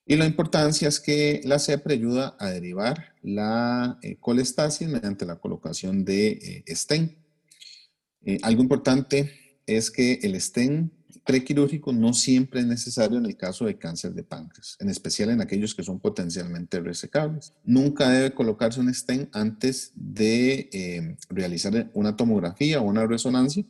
Y 0.06 0.16
la 0.16 0.26
importancia 0.26 0.88
es 0.88 1.00
que 1.00 1.42
la 1.44 1.60
CEPRE 1.60 1.94
ayuda 1.94 2.36
a 2.40 2.50
derivar 2.50 3.14
la 3.22 4.00
eh, 4.02 4.18
colestasis 4.20 4.88
mediante 4.88 5.26
la 5.26 5.40
colocación 5.40 6.04
de 6.04 6.64
eh, 6.68 6.76
stent. 6.76 7.18
algo 8.42 8.62
importante 8.62 9.49
es 9.78 9.92
que 9.92 10.20
el 10.24 10.40
stent 10.40 10.92
prequirúrgico 11.26 11.94
no 11.94 12.14
siempre 12.14 12.62
es 12.62 12.66
necesario 12.66 13.18
en 13.20 13.26
el 13.26 13.38
caso 13.38 13.66
de 13.66 13.78
cáncer 13.78 14.14
de 14.14 14.24
páncreas, 14.24 14.76
en 14.80 14.90
especial 14.90 15.30
en 15.30 15.42
aquellos 15.42 15.76
que 15.76 15.84
son 15.84 16.00
potencialmente 16.00 16.80
resecables. 16.80 17.54
Nunca 17.64 18.10
debe 18.10 18.34
colocarse 18.34 18.80
un 18.80 18.92
stent 18.94 19.30
antes 19.36 19.92
de 19.96 20.70
eh, 20.74 21.18
realizar 21.30 21.90
una 21.94 22.16
tomografía 22.16 22.82
o 22.82 22.86
una 22.86 23.06
resonancia, 23.06 23.64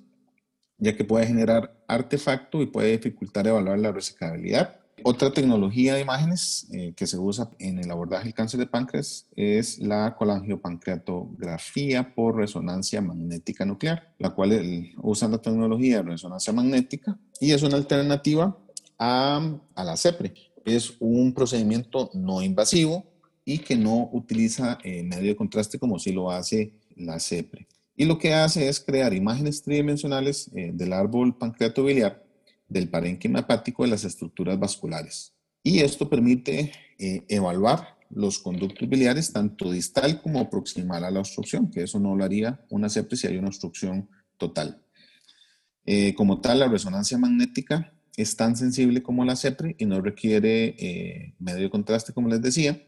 ya 0.78 0.96
que 0.96 1.04
puede 1.04 1.28
generar 1.28 1.84
artefacto 1.88 2.62
y 2.62 2.68
puede 2.68 2.92
dificultar 2.92 3.46
evaluar 3.48 3.80
la 3.80 3.92
resecabilidad 3.92 4.79
otra 5.04 5.32
tecnología 5.32 5.96
de 5.96 6.02
imágenes 6.02 6.68
eh, 6.72 6.94
que 6.96 7.08
se 7.08 7.18
usa 7.18 7.50
en 7.60 7.80
el 7.80 7.90
abordaje 7.92 8.26
del 8.26 8.34
cáncer 8.34 8.60
de 8.60 8.68
páncreas 8.68 9.28
es 9.36 9.80
la 9.80 10.16
colangiopancreatografía 10.16 12.14
por 12.14 12.38
resonancia 12.38 13.02
magnética 13.02 13.66
nuclear, 13.66 14.14
la 14.20 14.32
cual 14.32 14.94
usa 14.98 15.28
la 15.28 15.38
tecnología 15.38 15.98
de 15.98 16.12
resonancia 16.12 16.54
magnética 16.54 17.18
y 17.40 17.52
es 17.52 17.64
una 17.64 17.78
alternativa 17.78 18.58
a, 18.98 19.60
la 19.76 19.98
CEPRE. 19.98 20.34
Es 20.66 20.94
un 21.00 21.34
procedimiento 21.34 22.10
no 22.14 22.42
invasivo 22.42 23.06
y 23.46 23.60
que 23.60 23.76
no 23.76 24.10
utiliza 24.12 24.78
eh, 24.84 25.04
medio 25.04 25.30
de 25.30 25.36
contraste 25.36 25.80
como 25.80 25.98
si 26.00 26.12
lo 26.12 26.32
hace 26.32 26.74
la 26.96 27.20
CEPRE. 27.20 27.68
Y 27.96 28.06
lo 28.06 28.18
que 28.18 28.34
hace 28.34 28.70
es 28.70 28.80
crear 28.80 29.14
imágenes 29.14 29.62
tridimensionales 29.62 30.50
eh, 30.54 30.72
del 30.74 30.94
árbol 30.94 31.38
pancreatobiliar 31.38 32.24
del 32.70 32.90
parénquima 32.90 33.40
hepático 33.40 33.84
de 33.84 33.90
las 33.90 34.04
estructuras 34.04 34.58
vasculares. 34.58 35.34
Y 35.64 35.80
esto 35.80 36.10
permite 36.10 36.72
eh, 36.98 37.26
evaluar 37.28 37.98
los 38.10 38.40
conductos 38.40 38.88
biliares 38.88 39.34
tanto 39.34 39.72
distal 39.72 40.22
como 40.22 40.50
proximal 40.50 41.04
a 41.04 41.12
la 41.12 41.20
obstrucción, 41.20 41.70
que 41.70 41.84
eso 41.84 42.00
no 42.00 42.16
lo 42.16 42.24
haría 42.24 42.66
una 42.70 42.90
sepsis 42.90 43.22
si 43.22 43.28
hay 43.28 43.38
una 43.38 43.50
obstrucción 43.50 44.10
total. 44.38 44.82
Eh, 45.86 46.14
como 46.14 46.40
tal, 46.40 46.60
la 46.60 46.68
resonancia 46.68 47.18
magnética 47.18 47.94
es 48.16 48.36
tan 48.36 48.56
sensible 48.56 49.02
como 49.04 49.26
la 49.26 49.36
CEPRE 49.36 49.76
y 49.78 49.86
no 49.86 50.02
requiere 50.02 50.76
eh, 50.78 51.36
medio 51.40 51.70
contraste, 51.70 52.14
como 52.14 52.30
les 52.30 52.42
decía. 52.42 52.82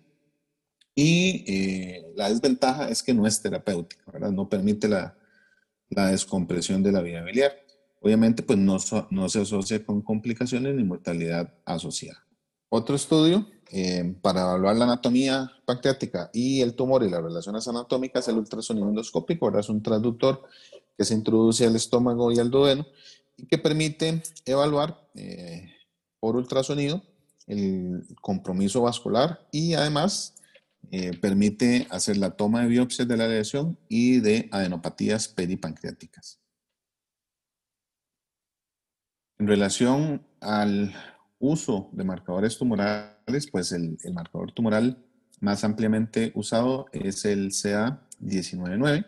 Y 0.94 1.46
la 2.16 2.30
desventaja 2.30 2.90
es 2.90 3.02
que 3.02 3.14
no 3.14 3.26
es 3.26 3.42
terapéutica, 3.42 4.04
no 4.30 4.50
permite 4.50 4.90
la, 4.90 5.18
la 5.92 6.12
descompresión 6.12 6.84
de 6.84 6.92
la 6.92 7.02
vía 7.02 7.22
biliar. 7.22 7.61
Obviamente, 8.02 8.42
pues 8.42 8.58
no, 8.58 8.80
se 8.80 9.42
asocia 9.42 9.86
con 9.86 10.02
complicaciones 10.02 10.74
ni 10.76 10.84
mortalidad 10.84 11.54
asociada. 11.66 12.26
Otro 12.68 12.96
estudio 12.96 13.48
eh, 13.70 14.16
para 14.22 14.42
evaluar 14.42 14.76
la 14.76 14.86
anatomía 14.86 15.52
pancreática 15.66 16.32
y 16.34 16.62
el 16.62 16.74
tumor 16.74 17.04
y 17.04 17.12
las 17.12 17.22
relaciones 17.22 17.68
anatómicas, 17.68 18.28
el 18.28 18.38
ultrasonido 18.38 18.90
endoscópico, 18.90 19.46
ahora 19.46 19.60
es 19.60 19.70
un 19.70 19.84
transductor 19.84 20.42
que 20.98 21.06
se 21.06 21.14
introduce 21.14 21.66
al 21.66 21.76
estómago 21.76 22.32
y 22.32 22.40
al 22.40 22.50
duodeno 22.50 22.88
y 23.38 23.46
que 23.46 23.60
permite 23.60 24.24
evaluar 24.46 25.08
eh, 25.14 25.70
por 26.20 26.36
ultrasonido 26.36 27.04
el 27.46 28.04
compromiso 28.20 28.82
vascular 28.82 29.48
y 29.52 29.74
además 29.74 30.36
eh, 30.90 31.16
permite 31.20 31.88
hacer 31.92 32.18
la 32.18 32.32
toma 32.32 32.62
de 32.62 32.68
biopsias 32.68 33.08
de 33.08 33.18
la 33.18 33.28
lesión 33.28 33.78
y 33.88 34.20
de 34.22 34.50
adenopatías 34.52 35.28
peripancreáticas. 35.28 36.41
En 39.42 39.48
relación 39.48 40.22
al 40.40 40.94
uso 41.40 41.90
de 41.94 42.04
marcadores 42.04 42.60
tumorales, 42.60 43.50
pues 43.52 43.72
el, 43.72 43.98
marcador 44.14 44.52
tumoral 44.52 45.04
más 45.40 45.64
ampliamente 45.64 46.32
usado 46.36 46.86
es 46.92 47.26
el 47.26 47.50
CA199, 47.50 49.04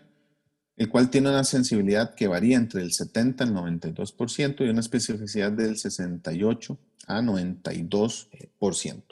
el 0.77 0.89
cual 0.89 1.11
tiene 1.11 1.29
una 1.29 1.43
sensibilidad 1.43 2.15
que 2.15 2.27
varía 2.27 2.57
entre 2.57 2.81
el 2.81 2.93
70 2.93 3.43
y 3.43 3.47
el 3.47 3.53
92% 3.53 4.65
y 4.65 4.69
una 4.69 4.79
especificidad 4.79 5.51
del 5.51 5.77
68 5.77 6.79
a 7.05 7.21
92%. 7.21 9.03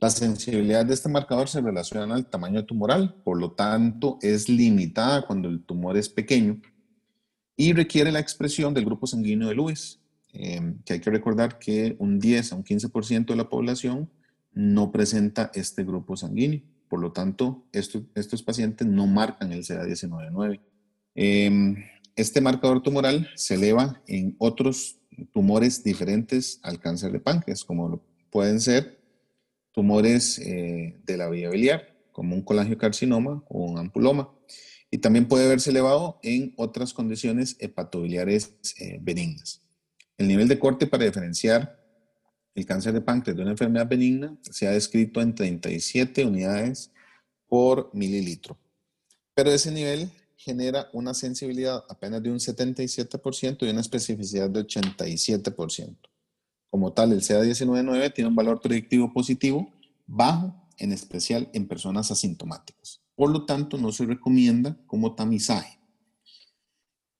La 0.00 0.10
sensibilidad 0.10 0.86
de 0.86 0.94
este 0.94 1.08
marcador 1.08 1.48
se 1.48 1.60
relaciona 1.60 2.14
al 2.14 2.30
tamaño 2.30 2.64
tumoral, 2.64 3.12
por 3.24 3.40
lo 3.40 3.54
tanto 3.54 4.20
es 4.22 4.48
limitada 4.48 5.26
cuando 5.26 5.48
el 5.48 5.64
tumor 5.64 5.96
es 5.96 6.08
pequeño 6.08 6.60
y 7.56 7.72
requiere 7.72 8.12
la 8.12 8.20
expresión 8.20 8.72
del 8.72 8.84
grupo 8.84 9.08
sanguíneo 9.08 9.48
de 9.48 9.56
Lewis, 9.56 9.98
Em, 10.32 10.78
que 10.84 10.94
hay 10.94 11.00
que 11.00 11.10
recordar 11.10 11.58
que 11.58 11.96
un 11.98 12.18
10 12.18 12.52
a 12.52 12.56
un 12.56 12.64
15% 12.64 13.32
de 13.32 13.36
la 13.36 13.48
población 13.48 14.10
no 14.52 14.92
presenta 14.92 15.50
este 15.54 15.84
grupo 15.84 16.16
sanguíneo. 16.16 16.62
Por 16.88 17.00
lo 17.00 17.12
tanto, 17.12 17.64
estos 17.72 18.42
pacientes 18.42 18.86
no 18.86 19.06
marcan 19.06 19.52
el 19.52 19.64
CA199. 19.64 20.60
Em, 21.14 21.76
este 22.16 22.40
marcador 22.40 22.82
tumoral 22.82 23.28
se 23.36 23.54
eleva 23.54 24.02
en 24.06 24.36
otros 24.38 24.98
tumores 25.32 25.82
diferentes 25.82 26.60
al 26.62 26.80
cáncer 26.80 27.12
de 27.12 27.20
páncreas, 27.20 27.64
como 27.64 28.02
pueden 28.30 28.60
ser 28.60 28.98
tumores 29.72 30.38
eh, 30.38 30.96
de 31.04 31.16
la 31.16 31.28
vía 31.28 31.50
biliar, 31.50 31.94
como 32.12 32.34
un 32.34 32.42
colangiocarcinoma 32.42 33.44
o 33.48 33.64
un 33.64 33.78
ampuloma. 33.78 34.30
Y 34.90 34.98
también 34.98 35.28
puede 35.28 35.48
verse 35.48 35.70
elevado 35.70 36.18
en 36.22 36.54
otras 36.56 36.94
condiciones 36.94 37.56
hepatobiliares 37.60 38.54
eh, 38.78 38.98
benignas. 39.00 39.62
El 40.18 40.26
nivel 40.26 40.48
de 40.48 40.58
corte 40.58 40.88
para 40.88 41.04
diferenciar 41.04 41.78
el 42.56 42.66
cáncer 42.66 42.92
de 42.92 43.00
páncreas 43.00 43.36
de 43.36 43.42
una 43.42 43.52
enfermedad 43.52 43.88
benigna 43.88 44.36
se 44.42 44.66
ha 44.66 44.72
descrito 44.72 45.20
en 45.20 45.32
37 45.32 46.26
unidades 46.26 46.90
por 47.46 47.90
mililitro. 47.94 48.58
Pero 49.34 49.52
ese 49.52 49.70
nivel 49.70 50.10
genera 50.36 50.88
una 50.92 51.14
sensibilidad 51.14 51.84
apenas 51.88 52.20
de 52.20 52.32
un 52.32 52.38
77% 52.38 53.58
y 53.64 53.70
una 53.70 53.80
especificidad 53.80 54.50
de 54.50 54.66
87%. 54.66 55.96
Como 56.68 56.92
tal, 56.92 57.12
el 57.12 57.20
CA199 57.20 58.12
tiene 58.12 58.28
un 58.28 58.36
valor 58.36 58.60
predictivo 58.60 59.12
positivo 59.12 59.72
bajo, 60.06 60.52
en 60.78 60.92
especial 60.92 61.48
en 61.52 61.68
personas 61.68 62.10
asintomáticas. 62.10 63.00
Por 63.14 63.30
lo 63.30 63.46
tanto, 63.46 63.78
no 63.78 63.92
se 63.92 64.04
recomienda 64.04 64.76
como 64.86 65.14
tamizaje. 65.14 65.77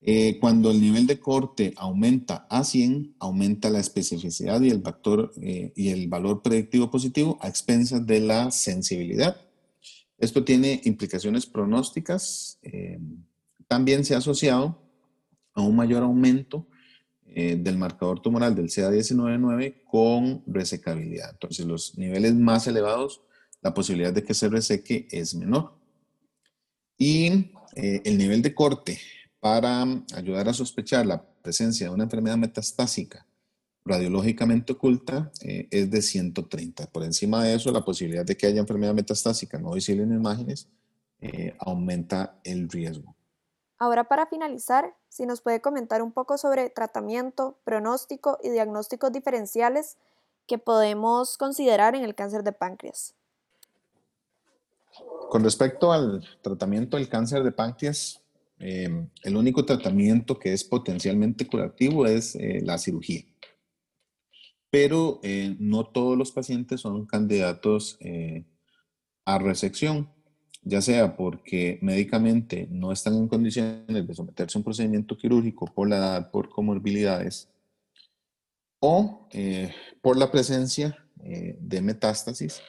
Eh, 0.01 0.39
cuando 0.39 0.71
el 0.71 0.81
nivel 0.81 1.07
de 1.09 1.19
corte 1.19 1.75
aumenta 1.77 2.47
a 2.49 2.63
100, 2.63 3.17
aumenta 3.19 3.69
la 3.69 3.81
especificidad 3.81 4.61
y 4.61 4.71
el, 4.71 4.81
factor, 4.81 5.33
eh, 5.43 5.73
y 5.75 5.89
el 5.89 6.07
valor 6.07 6.43
predictivo 6.43 6.91
positivo 6.91 7.37
a 7.41 7.49
expensas 7.49 8.07
de 8.07 8.21
la 8.21 8.51
sensibilidad. 8.53 9.37
Esto 10.19 10.45
tiene 10.45 10.81
implicaciones 10.85 11.47
pronósticas. 11.47 12.59
Eh, 12.63 13.01
también 13.67 14.05
se 14.05 14.15
ha 14.15 14.19
asociado 14.19 14.81
a 15.55 15.63
un 15.63 15.77
mayor 15.77 16.03
aumento 16.03 16.67
del 17.31 17.77
marcador 17.77 18.21
tumoral 18.21 18.55
del 18.57 18.69
CA199 18.69 19.85
con 19.85 20.43
resecabilidad. 20.47 21.31
Entonces, 21.31 21.67
los 21.67 21.97
niveles 21.97 22.35
más 22.35 22.67
elevados, 22.67 23.21
la 23.61 23.75
posibilidad 23.75 24.13
de 24.13 24.25
que 24.25 24.35
se 24.35 24.49
reseque 24.49 25.07
es 25.11 25.35
menor. 25.37 25.75
Y 26.97 27.53
el 27.77 28.19
nivel 28.19 28.43
de 28.43 28.55
corte 28.55 28.99
para 29.41 29.85
ayudar 30.15 30.49
a 30.49 30.55
sospechar 30.55 31.07
la 31.07 31.23
presencia 31.43 31.89
de 31.89 31.95
una 31.95 32.05
enfermedad 32.05 32.37
metastásica 32.37 33.27
radiológicamente 33.89 34.75
oculta 34.75 35.33
eh, 35.41 35.67
es 35.71 35.91
de 35.91 36.03
130. 36.03 36.87
Por 36.87 37.03
encima 37.03 37.43
de 37.43 37.55
eso, 37.55 37.73
la 37.73 37.85
posibilidad 37.85 38.25
de 38.25 38.37
que 38.37 38.47
haya 38.47 38.61
enfermedad 38.61 38.95
metastásica 38.95 39.59
no 39.59 39.73
visible 39.73 40.03
en 40.03 40.13
imágenes 40.13 40.69
eh, 41.21 41.57
aumenta 41.59 42.39
el 42.45 42.69
riesgo. 42.69 43.15
Ahora 43.79 44.05
para 44.05 44.27
finalizar, 44.27 44.95
si 45.09 45.25
nos 45.25 45.41
puede 45.41 45.61
comentar 45.61 46.03
un 46.03 46.13
poco 46.13 46.37
sobre 46.37 46.69
tratamiento, 46.69 47.59
pronóstico 47.65 48.39
y 48.43 48.51
diagnósticos 48.51 49.13
diferenciales 49.13 49.97
que 50.47 50.59
podemos 50.59 51.37
considerar 51.37 51.95
en 51.95 52.05
el 52.05 52.15
cáncer 52.15 52.43
de 52.43 52.53
páncreas. 52.53 53.15
Con 55.29 55.45
respecto 55.45 55.93
al 55.93 56.25
tratamiento 56.43 56.97
del 56.97 57.09
cáncer 57.09 57.45
de 57.45 57.53
páncreas, 57.53 58.21
em, 58.59 59.09
el 59.23 59.37
único 59.37 59.65
tratamiento 59.65 60.39
que 60.39 60.53
es 60.53 60.65
potencialmente 60.65 61.47
curativo 61.47 62.07
es 62.07 62.35
eh, 62.35 62.61
la 62.63 62.79
cirugía. 62.79 63.23
Pero 64.71 65.21
eh, 65.23 65.57
no 65.59 65.87
todos 65.87 66.17
los 66.19 66.33
pacientes 66.33 66.81
son 66.81 67.07
candidatos 67.07 67.99
a 69.25 69.39
resección, 69.39 70.11
ya 70.63 70.83
sea 70.83 71.17
porque 71.17 71.79
médicamente 71.81 72.69
no 72.71 72.93
están 72.93 73.15
en 73.15 73.29
condiciones 73.29 74.07
de 74.07 74.15
someterse 74.15 74.59
a 74.59 74.61
un 74.61 74.65
procedimiento 74.65 75.17
quirúrgico 75.17 75.67
por 75.75 75.89
la 75.89 75.97
edad, 75.97 76.31
por 76.31 76.51
comorbilidades, 76.51 77.49
o 78.81 79.29
por 80.03 80.17
la 80.17 80.31
presencia 80.31 80.97
de 81.17 81.81
metástasis 81.81 82.61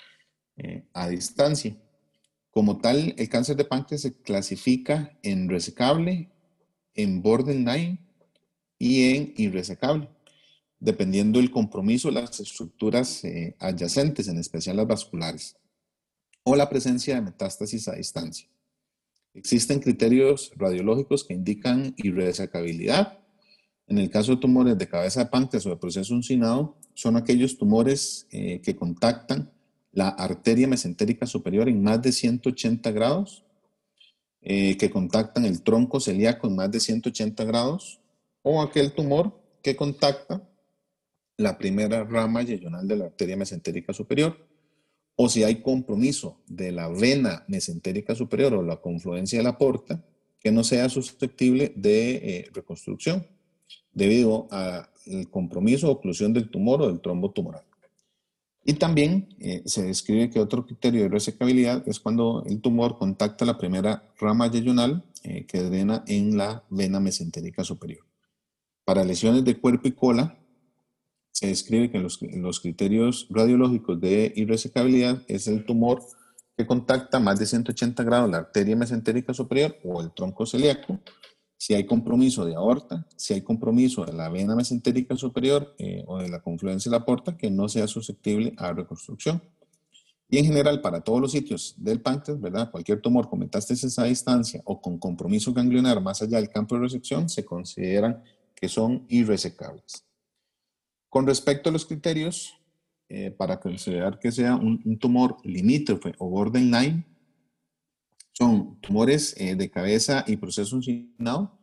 a 0.94 1.08
distancia. 1.10 1.76
Como 2.60 2.82
tal, 2.82 3.16
el 3.18 3.30
cáncer 3.30 3.56
de 3.56 3.64
páncreas 3.64 4.02
se 4.02 4.22
clasifica 4.22 5.18
en 5.24 5.48
resecable, 5.48 6.30
en 6.94 7.22
borderline 7.22 8.00
y 8.78 9.16
en 9.16 9.34
irresecable, 9.38 10.10
dependiendo 10.78 11.40
del 11.40 11.52
compromiso 11.52 12.10
de 12.10 12.16
las 12.16 12.38
estructuras 12.42 13.24
eh, 13.24 13.56
adyacentes, 13.60 14.28
en 14.28 14.40
especial 14.40 14.76
las 14.76 14.88
vasculares, 14.88 15.56
o 16.44 16.54
la 16.58 16.68
presencia 16.68 17.16
de 17.16 17.22
metástasis 17.22 17.88
a 17.88 17.96
distancia. 17.96 18.50
Existen 19.34 19.80
criterios 19.80 20.52
radiológicos 20.58 21.24
que 21.24 21.36
indican 21.36 21.94
irresecabilidad. 21.96 23.20
En 23.88 24.00
el 24.00 24.10
caso 24.10 24.34
de 24.36 24.42
tumores 24.42 24.78
de 24.78 24.90
cabeza 24.90 25.24
de 25.24 25.30
páncreas 25.30 25.66
o 25.66 25.70
de 25.70 25.78
proceso 25.78 26.14
uncinado, 26.14 26.76
son 26.94 27.16
aquellos 27.16 27.58
tumores 27.58 28.28
eh, 28.32 28.60
que 28.62 28.76
contactan 28.76 29.50
la 29.92 30.10
arteria 30.10 30.68
mesentérica 30.68 31.26
superior 31.26 31.68
en 31.70 31.82
más 31.82 32.02
de 32.02 32.12
180 32.12 32.92
grados, 32.92 33.44
eh, 34.42 34.78
que 34.78 34.90
contactan 34.90 35.46
el 35.46 35.62
tronco 35.62 36.00
celíaco 36.00 36.48
en 36.48 36.56
más 36.56 36.72
de 36.72 36.80
180 36.80 37.44
grados, 37.44 38.00
o 38.42 38.62
aquel 38.62 38.94
tumor 38.94 39.40
que 39.62 39.76
contacta 39.76 40.48
la 41.38 41.58
primera 41.58 42.04
rama 42.04 42.42
yeyonal 42.42 42.88
de 42.88 42.96
la 42.96 43.06
arteria 43.06 43.38
mesentérica 43.38 43.94
superior, 43.94 44.38
o 45.16 45.28
si 45.28 45.44
hay 45.44 45.62
compromiso 45.62 46.40
de 46.48 46.72
la 46.72 46.88
vena 46.88 47.44
mesentérica 47.48 48.16
superior 48.16 48.54
o 48.54 48.64
la 48.64 48.78
confluencia 48.78 49.40
de 49.40 49.44
la 49.44 49.58
porta, 49.58 50.06
que 50.40 50.52
no 50.52 50.64
sea 50.64 50.88
susceptible 50.88 51.74
de 51.76 52.12
eh, 52.16 52.50
reconstrucción 52.54 53.28
debido 53.92 54.48
al 54.52 54.88
compromiso 55.30 55.90
o 55.90 55.92
oclusión 55.92 56.32
del 56.32 56.50
tumor 56.50 56.82
o 56.82 56.88
del 56.88 57.02
trombo 57.02 57.32
tumoral. 57.32 57.64
Y 58.70 58.74
también 58.74 59.36
eh, 59.40 59.64
se 59.66 59.82
describe 59.82 60.30
que 60.30 60.40
otro 60.40 60.64
criterio 60.64 61.02
de 61.02 61.10
resecabilidad 61.10 61.82
es 61.88 62.00
cuando 62.00 62.44
el 62.46 62.62
tumor 62.62 63.00
contacta 63.00 63.44
la 63.44 63.58
primera 63.58 64.14
rama 64.20 64.46
yeyunal 64.46 65.04
eh, 65.24 65.48
que 65.48 65.64
drena 65.64 66.04
en 66.06 66.38
la 66.38 66.64
vena 66.70 67.00
mesentérica 67.00 67.64
superior. 67.64 68.06
Para 68.86 69.04
lesiones 69.04 69.44
de 69.44 69.60
cuerpo 69.60 69.88
y 69.88 69.94
cola, 69.94 70.38
se 71.32 71.48
describe 71.48 71.90
que 71.90 71.98
los, 71.98 72.22
los 72.22 72.60
criterios 72.60 73.26
radiológicos 73.32 74.00
de 74.00 74.34
irresecabilidad 74.36 75.24
es 75.28 75.48
el 75.48 75.66
tumor 75.66 76.04
que 76.56 76.68
contacta 76.68 77.20
más 77.20 77.40
de 77.40 77.48
180 77.48 78.04
grados 78.04 78.30
la 78.30 78.38
arteria 78.38 78.76
mesentérica 78.76 79.34
superior 79.34 79.78
o 79.84 80.00
el 80.00 80.12
tronco 80.12 80.46
celíaco, 80.46 81.00
si 81.60 81.74
hay 81.74 81.86
compromiso 81.86 82.46
de 82.46 82.56
aorta, 82.56 83.06
si 83.18 83.34
hay 83.34 83.42
compromiso 83.42 84.06
de 84.06 84.14
la 84.14 84.30
vena 84.30 84.56
mesentérica 84.56 85.18
superior 85.18 85.76
eh, 85.78 86.06
o 86.08 86.18
de 86.18 86.30
la 86.30 86.40
confluencia 86.40 86.90
de 86.90 86.98
la 86.98 87.04
porta 87.04 87.36
que 87.36 87.52
no 87.52 87.68
sea 87.68 87.86
susceptible 87.86 88.54
a 88.58 88.72
reconstrucción. 88.72 89.44
Y 90.30 90.38
en 90.38 90.46
general, 90.46 90.80
para 90.80 91.02
todos 91.02 91.20
los 91.20 91.34
sitios 91.34 91.76
del 91.78 92.02
páncreas, 92.02 92.40
¿verdad? 92.40 92.72
Cualquier 92.72 93.02
tumor 93.02 93.30
con 93.30 93.40
metástasis 93.40 94.00
a 94.00 94.06
distancia 94.06 94.62
o 94.64 94.80
con 94.80 94.98
compromiso 95.00 95.52
ganglionar 95.54 96.02
más 96.02 96.22
allá 96.22 96.38
del 96.38 96.50
campo 96.50 96.76
de 96.76 96.82
resección 96.84 97.28
se 97.28 97.44
consideran 97.44 98.24
que 98.56 98.70
son 98.70 99.06
irresecables. 99.10 100.06
Con 101.10 101.28
respecto 101.28 101.70
a 101.70 101.74
los 101.74 101.86
criterios, 101.86 102.54
eh, 103.10 103.32
para 103.32 103.60
considerar 103.60 104.18
que 104.18 104.32
sea 104.32 104.56
un, 104.56 104.82
un 104.86 104.98
tumor 104.98 105.36
limítrofe 105.44 106.14
o 106.20 106.30
borderline, 106.30 107.04
son 108.40 108.80
tumores 108.80 109.36
eh, 109.38 109.56
de 109.56 109.70
cabeza 109.70 110.24
y 110.26 110.38
proceso 110.38 110.78
uncinado 110.78 111.60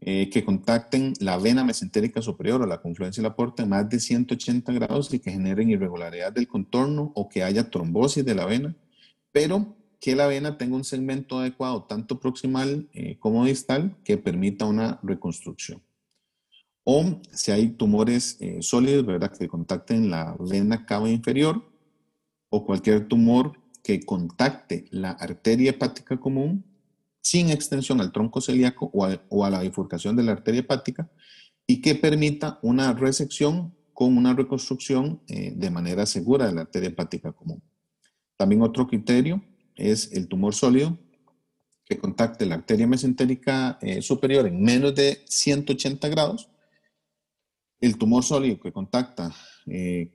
eh, 0.00 0.28
que 0.30 0.44
contacten 0.44 1.12
la 1.20 1.38
vena 1.38 1.62
mesentérica 1.62 2.20
superior 2.20 2.60
o 2.60 2.66
la 2.66 2.82
confluencia 2.82 3.22
de 3.22 3.28
la 3.28 3.36
porta 3.36 3.62
en 3.62 3.68
más 3.68 3.88
de 3.88 4.00
180 4.00 4.72
grados 4.72 5.14
y 5.14 5.20
que 5.20 5.30
generen 5.30 5.70
irregularidad 5.70 6.32
del 6.32 6.48
contorno 6.48 7.12
o 7.14 7.28
que 7.28 7.44
haya 7.44 7.70
trombosis 7.70 8.24
de 8.24 8.34
la 8.34 8.46
vena, 8.46 8.74
pero 9.30 9.76
que 10.00 10.16
la 10.16 10.26
vena 10.26 10.58
tenga 10.58 10.74
un 10.74 10.82
segmento 10.82 11.38
adecuado, 11.38 11.84
tanto 11.84 12.18
proximal 12.18 12.88
eh, 12.92 13.16
como 13.20 13.44
distal, 13.44 13.96
que 14.02 14.18
permita 14.18 14.66
una 14.66 14.98
reconstrucción. 15.04 15.80
O 16.82 17.20
si 17.30 17.52
hay 17.52 17.68
tumores 17.68 18.40
sólidos, 18.58 19.06
¿verdad?, 19.06 19.30
que 19.38 19.46
contacten 19.46 20.10
la 20.10 20.36
vena 20.40 20.84
cava 20.84 21.08
inferior 21.08 21.62
o 22.48 22.66
cualquier 22.66 23.06
tumor 23.06 23.61
que 23.82 24.00
contacte 24.04 24.86
la 24.90 25.10
arteria 25.10 25.70
hepática 25.70 26.18
común 26.18 26.64
sin 27.20 27.50
extensión 27.50 28.00
al 28.00 28.12
tronco 28.12 28.40
celíaco 28.40 28.90
o 28.92 29.44
a, 29.44 29.50
la 29.50 29.60
bifurcación 29.60 30.16
de 30.16 30.24
la 30.24 30.32
arteria 30.32 30.60
hepática 30.60 31.10
y 31.66 31.80
que 31.80 31.94
permita 31.94 32.58
una 32.62 32.92
resección 32.92 33.74
con 33.92 34.16
una 34.16 34.34
reconstrucción 34.34 35.22
eh, 35.28 35.52
de 35.54 35.70
manera 35.70 36.06
segura 36.06 36.46
de 36.46 36.52
la 36.52 36.62
arteria 36.62 36.88
hepática 36.88 37.32
común. 37.32 37.62
También 38.36 38.62
otro 38.62 38.86
criterio 38.86 39.42
es 39.76 40.12
el 40.12 40.26
tumor 40.28 40.54
sólido 40.54 40.98
que 41.84 41.98
contacte 41.98 42.46
la 42.46 42.56
arteria 42.56 42.86
mesentérica 42.86 43.78
eh, 43.80 44.02
superior 44.02 44.46
en 44.46 44.62
menos 44.62 44.94
de 44.94 45.22
180 45.26 46.08
grados. 46.08 46.48
El 47.80 47.98
tumor 47.98 48.24
sólido 48.24 48.60
que 48.60 48.72
contacta 48.72 49.34
eh, 49.66 50.10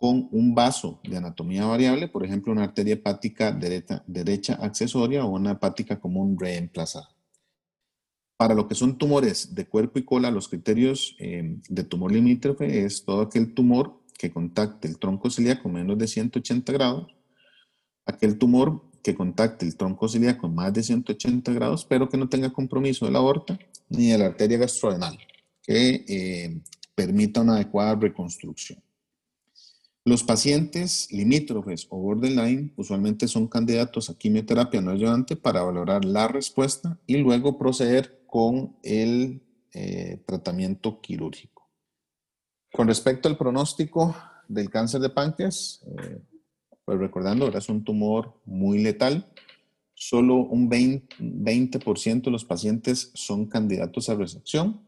con 0.00 0.30
un 0.32 0.54
vaso 0.54 0.98
de 1.04 1.18
anatomía 1.18 1.66
variable, 1.66 2.08
por 2.08 2.24
ejemplo, 2.24 2.50
una 2.50 2.64
arteria 2.64 2.94
hepática 2.94 3.52
derecha, 3.52 4.54
accesoria 4.54 5.26
o 5.26 5.28
una 5.28 5.50
hepática 5.50 6.00
común 6.00 6.38
reemplazada. 6.40 7.10
Para 8.38 8.54
lo 8.54 8.66
que 8.66 8.74
son 8.74 8.96
tumores 8.96 9.54
de 9.54 9.66
cuerpo 9.66 9.98
y 9.98 10.04
cola, 10.06 10.30
los 10.30 10.48
criterios 10.48 11.14
eh, 11.18 11.58
de 11.68 11.84
tumor 11.84 12.12
limítrofe 12.12 12.86
es 12.86 13.04
todo 13.04 13.20
aquel 13.20 13.52
tumor 13.52 14.00
que 14.16 14.30
contacte 14.30 14.88
el 14.88 14.98
tronco 14.98 15.28
celíaco 15.28 15.68
menos 15.68 15.98
de 15.98 16.08
180 16.08 16.72
grados, 16.72 17.14
aquel 18.06 18.38
tumor 18.38 18.82
que 19.02 19.14
contacte 19.14 19.66
el 19.66 19.76
tronco 19.76 20.08
celíaco 20.08 20.48
más 20.48 20.72
de 20.72 20.82
180 20.82 21.52
grados, 21.52 21.84
pero 21.84 22.08
que 22.08 22.16
no 22.16 22.26
tenga 22.26 22.50
compromiso 22.50 23.04
de 23.04 23.12
la 23.12 23.18
aorta 23.18 23.58
ni 23.90 24.08
de 24.08 24.16
la 24.16 24.26
arteria 24.28 24.56
gastrodenal, 24.56 25.18
que 25.62 26.06
eh, 26.08 26.58
permita 26.94 27.42
una 27.42 27.56
adecuada 27.56 27.96
reconstrucción. 27.96 28.82
Los 30.04 30.24
pacientes 30.24 31.08
limítrofes 31.10 31.86
o 31.90 31.98
borderline 31.98 32.72
usualmente 32.76 33.28
son 33.28 33.48
candidatos 33.48 34.08
a 34.08 34.16
quimioterapia 34.16 34.80
no 34.80 34.92
ayudante 34.92 35.36
para 35.36 35.62
valorar 35.62 36.06
la 36.06 36.26
respuesta 36.26 36.98
y 37.06 37.18
luego 37.18 37.58
proceder 37.58 38.22
con 38.26 38.76
el 38.82 39.42
eh, 39.74 40.22
tratamiento 40.26 41.00
quirúrgico. 41.02 41.70
Con 42.72 42.88
respecto 42.88 43.28
al 43.28 43.36
pronóstico 43.36 44.16
del 44.48 44.70
cáncer 44.70 45.02
de 45.02 45.10
páncreas, 45.10 45.84
eh, 45.86 46.22
pues 46.84 46.98
recordando, 46.98 47.48
es 47.48 47.68
un 47.68 47.84
tumor 47.84 48.40
muy 48.46 48.78
letal. 48.78 49.30
Solo 49.92 50.36
un 50.36 50.70
20%, 50.70 51.04
20 51.18 51.78
de 51.78 52.30
los 52.30 52.46
pacientes 52.46 53.10
son 53.14 53.46
candidatos 53.46 54.08
a 54.08 54.14
resección. 54.14 54.80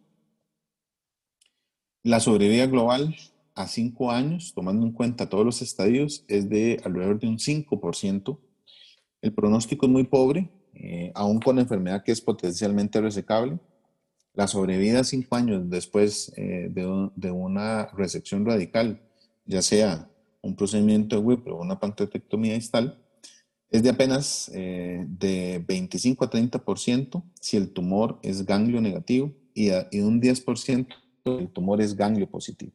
La 2.03 2.19
sobrevida 2.19 2.67
global 2.67 3.15
a 3.55 3.67
cinco 3.67 4.11
años, 4.11 4.53
tomando 4.55 4.87
en 4.87 4.93
cuenta 4.93 5.29
todos 5.29 5.45
los 5.45 5.63
estadios, 5.63 6.25
es 6.29 6.49
de 6.49 6.81
alrededor 6.85 7.19
de 7.21 7.29
un 7.29 7.39
5%. 7.39 8.39
El 9.21 9.35
pronóstico 9.35 9.87
es 9.87 9.93
muy 9.93 10.05
pobre, 10.05 10.51
eh, 10.75 11.13
aún 11.15 11.39
con 11.39 11.59
enfermedad 11.59 12.03
que 12.03 12.13
es 12.13 12.21
potencialmente 12.21 13.01
resecable. 13.01 13.59
La 14.35 14.47
sobrevida 14.47 15.01
a 15.01 15.05
cinco 15.05 15.37
años 15.37 15.69
después 15.69 16.33
eh, 16.37 16.69
de, 16.71 17.31
una 17.31 17.87
resección 17.93 18.47
radical, 18.47 19.03
ya 19.45 19.61
sea 19.61 20.09
un 20.41 20.57
procedimiento 20.57 21.17
de 21.17 21.23
WIP 21.23 21.49
o 21.49 21.61
una 21.61 21.79
pancreatectomía 21.79 22.55
distal, 22.55 22.99
es 23.71 23.83
de 23.83 23.91
apenas 23.91 24.51
eh, 24.55 25.05
de 25.07 25.63
25 25.67 26.25
a 26.25 26.31
30% 26.31 27.23
si 27.41 27.57
el 27.57 27.73
tumor 27.73 28.19
es 28.23 28.45
ganglio 28.45 28.81
negativo 28.81 29.33
y, 29.55 29.71
y 29.91 30.01
un 30.01 30.21
10% 30.21 30.87
el 31.25 31.49
tumor 31.51 31.81
es 31.81 31.95
ganglio 31.95 32.29
positivo. 32.29 32.73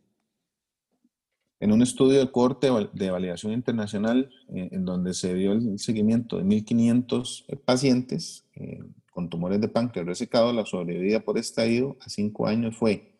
En 1.59 1.71
un 1.71 1.81
estudio 1.81 2.19
de 2.19 2.31
corte 2.31 2.69
de 2.93 3.11
validación 3.11 3.51
internacional, 3.51 4.29
eh, 4.49 4.69
en 4.71 4.85
donde 4.85 5.13
se 5.13 5.33
dio 5.33 5.53
el 5.53 5.79
seguimiento 5.79 6.37
de 6.37 6.43
1.500 6.43 7.45
eh, 7.47 7.55
pacientes 7.55 8.45
eh, 8.55 8.79
con 9.11 9.29
tumores 9.29 9.59
de 9.59 9.67
páncreas 9.67 10.05
resecado, 10.05 10.53
la 10.53 10.65
sobrevida 10.65 11.21
por 11.21 11.37
estadio 11.37 11.97
a 12.01 12.09
5 12.09 12.47
años 12.47 12.75
fue 12.75 13.17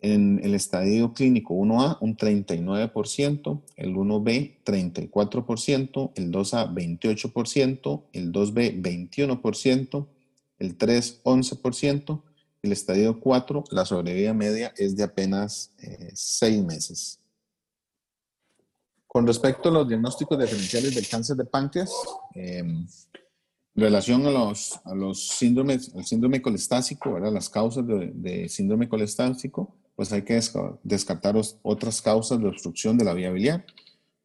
en 0.00 0.40
el 0.44 0.54
estadio 0.54 1.12
clínico 1.12 1.54
1A 1.54 1.98
un 2.00 2.16
39%, 2.16 3.62
el 3.76 3.94
1B 3.94 4.58
34%, 4.64 6.12
el 6.14 6.32
2A 6.32 6.72
28%, 6.72 8.04
el 8.12 8.32
2B 8.32 8.80
21%, 8.80 10.06
el 10.58 10.76
3, 10.76 11.22
11%, 11.24 12.22
el 12.62 12.72
estadio 12.72 13.20
4, 13.20 13.64
la 13.70 13.84
sobrevida 13.84 14.34
media 14.34 14.72
es 14.76 14.96
de 14.96 15.04
apenas 15.04 15.72
6 16.14 16.58
eh, 16.58 16.62
meses. 16.62 17.17
Con 19.08 19.26
respecto 19.26 19.70
a 19.70 19.72
los 19.72 19.88
diagnósticos 19.88 20.38
diferenciales 20.38 20.94
del 20.94 21.08
cáncer 21.08 21.34
de 21.34 21.46
páncreas, 21.46 21.90
em, 22.34 22.86
en 23.74 23.82
relación 23.82 24.26
a 24.26 24.30
los, 24.30 25.28
síndromes, 25.28 25.90
el 25.94 26.04
síndrome 26.04 26.42
colestásico, 26.42 27.14
¿verdad? 27.14 27.32
las 27.32 27.48
causas 27.48 27.84
de, 27.86 28.48
síndrome 28.50 28.86
colestásico, 28.86 29.74
pues 29.96 30.12
hay 30.12 30.22
que 30.22 30.38
descartar 30.82 31.36
otras 31.62 32.02
causas 32.02 32.38
de 32.38 32.48
obstrucción 32.48 32.98
de 32.98 33.04
la 33.04 33.14
vía 33.14 33.30
biliar, 33.30 33.64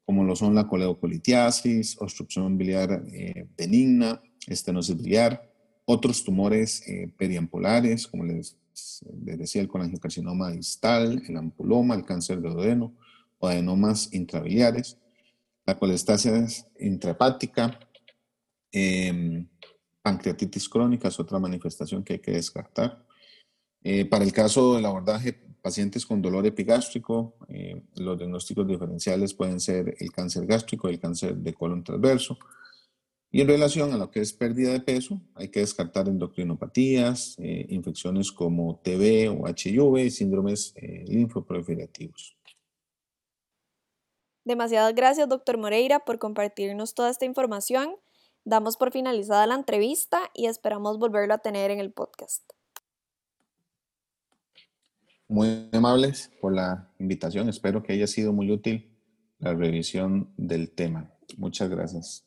como 0.06 0.26
lo 0.26 0.36
son 0.36 0.54
la 0.54 0.67
coleocolitiasis, 0.67 2.02
obstrucción 2.02 2.58
biliar 2.58 3.06
eh, 3.13 3.48
benigna, 3.58 4.22
estenosis 4.48 4.98
biliar, 4.98 5.50
otros 5.86 6.26
tumores 6.26 6.86
eh, 6.88 7.10
periampulares, 7.17 8.06
como 8.08 8.26
les, 8.26 8.58
les, 9.24 9.38
decía, 9.39 9.62
el 9.62 9.69
colangiocarcinoma 9.69 10.52
distal, 10.52 11.24
el 11.26 11.38
ampuloma, 11.38 11.96
el 11.96 12.04
cáncer 12.04 12.41
de 12.41 12.50
odeno 12.50 12.93
adenomas 13.47 14.13
intrabiliares, 14.13 14.97
la 15.65 15.77
colestasis 15.77 16.65
intrahepática, 16.79 17.79
em, 18.71 19.47
pancreatitis 20.01 20.67
crónica 20.67 21.08
es 21.08 21.19
otra 21.19 21.39
manifestación 21.39 22.03
que 22.03 22.13
hay 22.13 22.19
que 22.19 22.32
descartar. 22.32 23.03
Eh, 23.84 24.06
para 24.06 24.23
el 24.23 24.34
caso 24.34 24.75
del 24.75 24.86
abordaje, 24.86 25.34
pacientes 25.62 26.06
con 26.06 26.21
dolor 26.21 26.45
epigástrico, 26.45 27.36
eh, 27.47 27.82
los 27.95 28.17
diagnósticos 28.17 28.67
diferenciales 28.67 29.34
pueden 29.34 29.60
ser 29.62 29.95
el 29.97 30.12
cáncer 30.12 30.45
gástrico, 30.45 30.89
el 30.89 30.99
cáncer 30.99 31.38
de 31.38 31.53
colon 31.53 31.84
transverso, 31.84 32.38
y 33.32 33.41
en 33.41 33.47
relación 33.47 33.91
a 33.93 33.97
lo 33.97 34.12
que 34.12 34.19
es 34.19 34.32
pérdida 34.34 34.73
de 34.73 34.82
peso, 34.82 35.19
hay 35.34 35.47
que 35.47 35.62
descartar 35.62 36.08
endocrinopatías, 36.08 37.36
eh, 37.39 37.65
infecciones 37.69 38.32
como 38.32 38.79
TB 38.84 39.29
o 39.29 39.47
HIV 39.47 40.06
y 40.06 40.12
síndromes 40.12 40.75
linfoproliferativos. 41.08 42.38
Demasiadas 44.45 44.93
gracias, 44.93 45.29
doctor 45.29 45.58
Moreira, 45.58 45.99
por 45.99 46.19
compartirnos 46.19 46.93
toda 46.93 47.10
esta 47.10 47.25
información. 47.25 47.95
Damos 48.45 48.75
por 48.75 48.91
finalizada 48.91 49.47
la 49.47 49.56
entrevista 49.56 50.29
y 50.34 50.47
esperamos 50.47 50.99
volverlo 50.99 51.34
a 51.34 51.38
tener 51.38 51.71
en 51.71 51.79
el 51.79 51.91
podcast. 51.93 52.43
Muy 55.29 55.69
amables 55.71 56.29
por 56.41 56.53
la 56.53 56.91
invitación. 56.99 57.47
Espero 57.47 57.82
que 57.82 57.93
haya 57.93 58.08
sido 58.08 58.34
muy 58.34 58.51
útil 58.51 58.93
la 59.39 59.53
revisión 59.53 60.34
del 60.38 60.71
tema. 60.71 61.10
Muchas 61.38 61.69
gracias. 61.69 62.25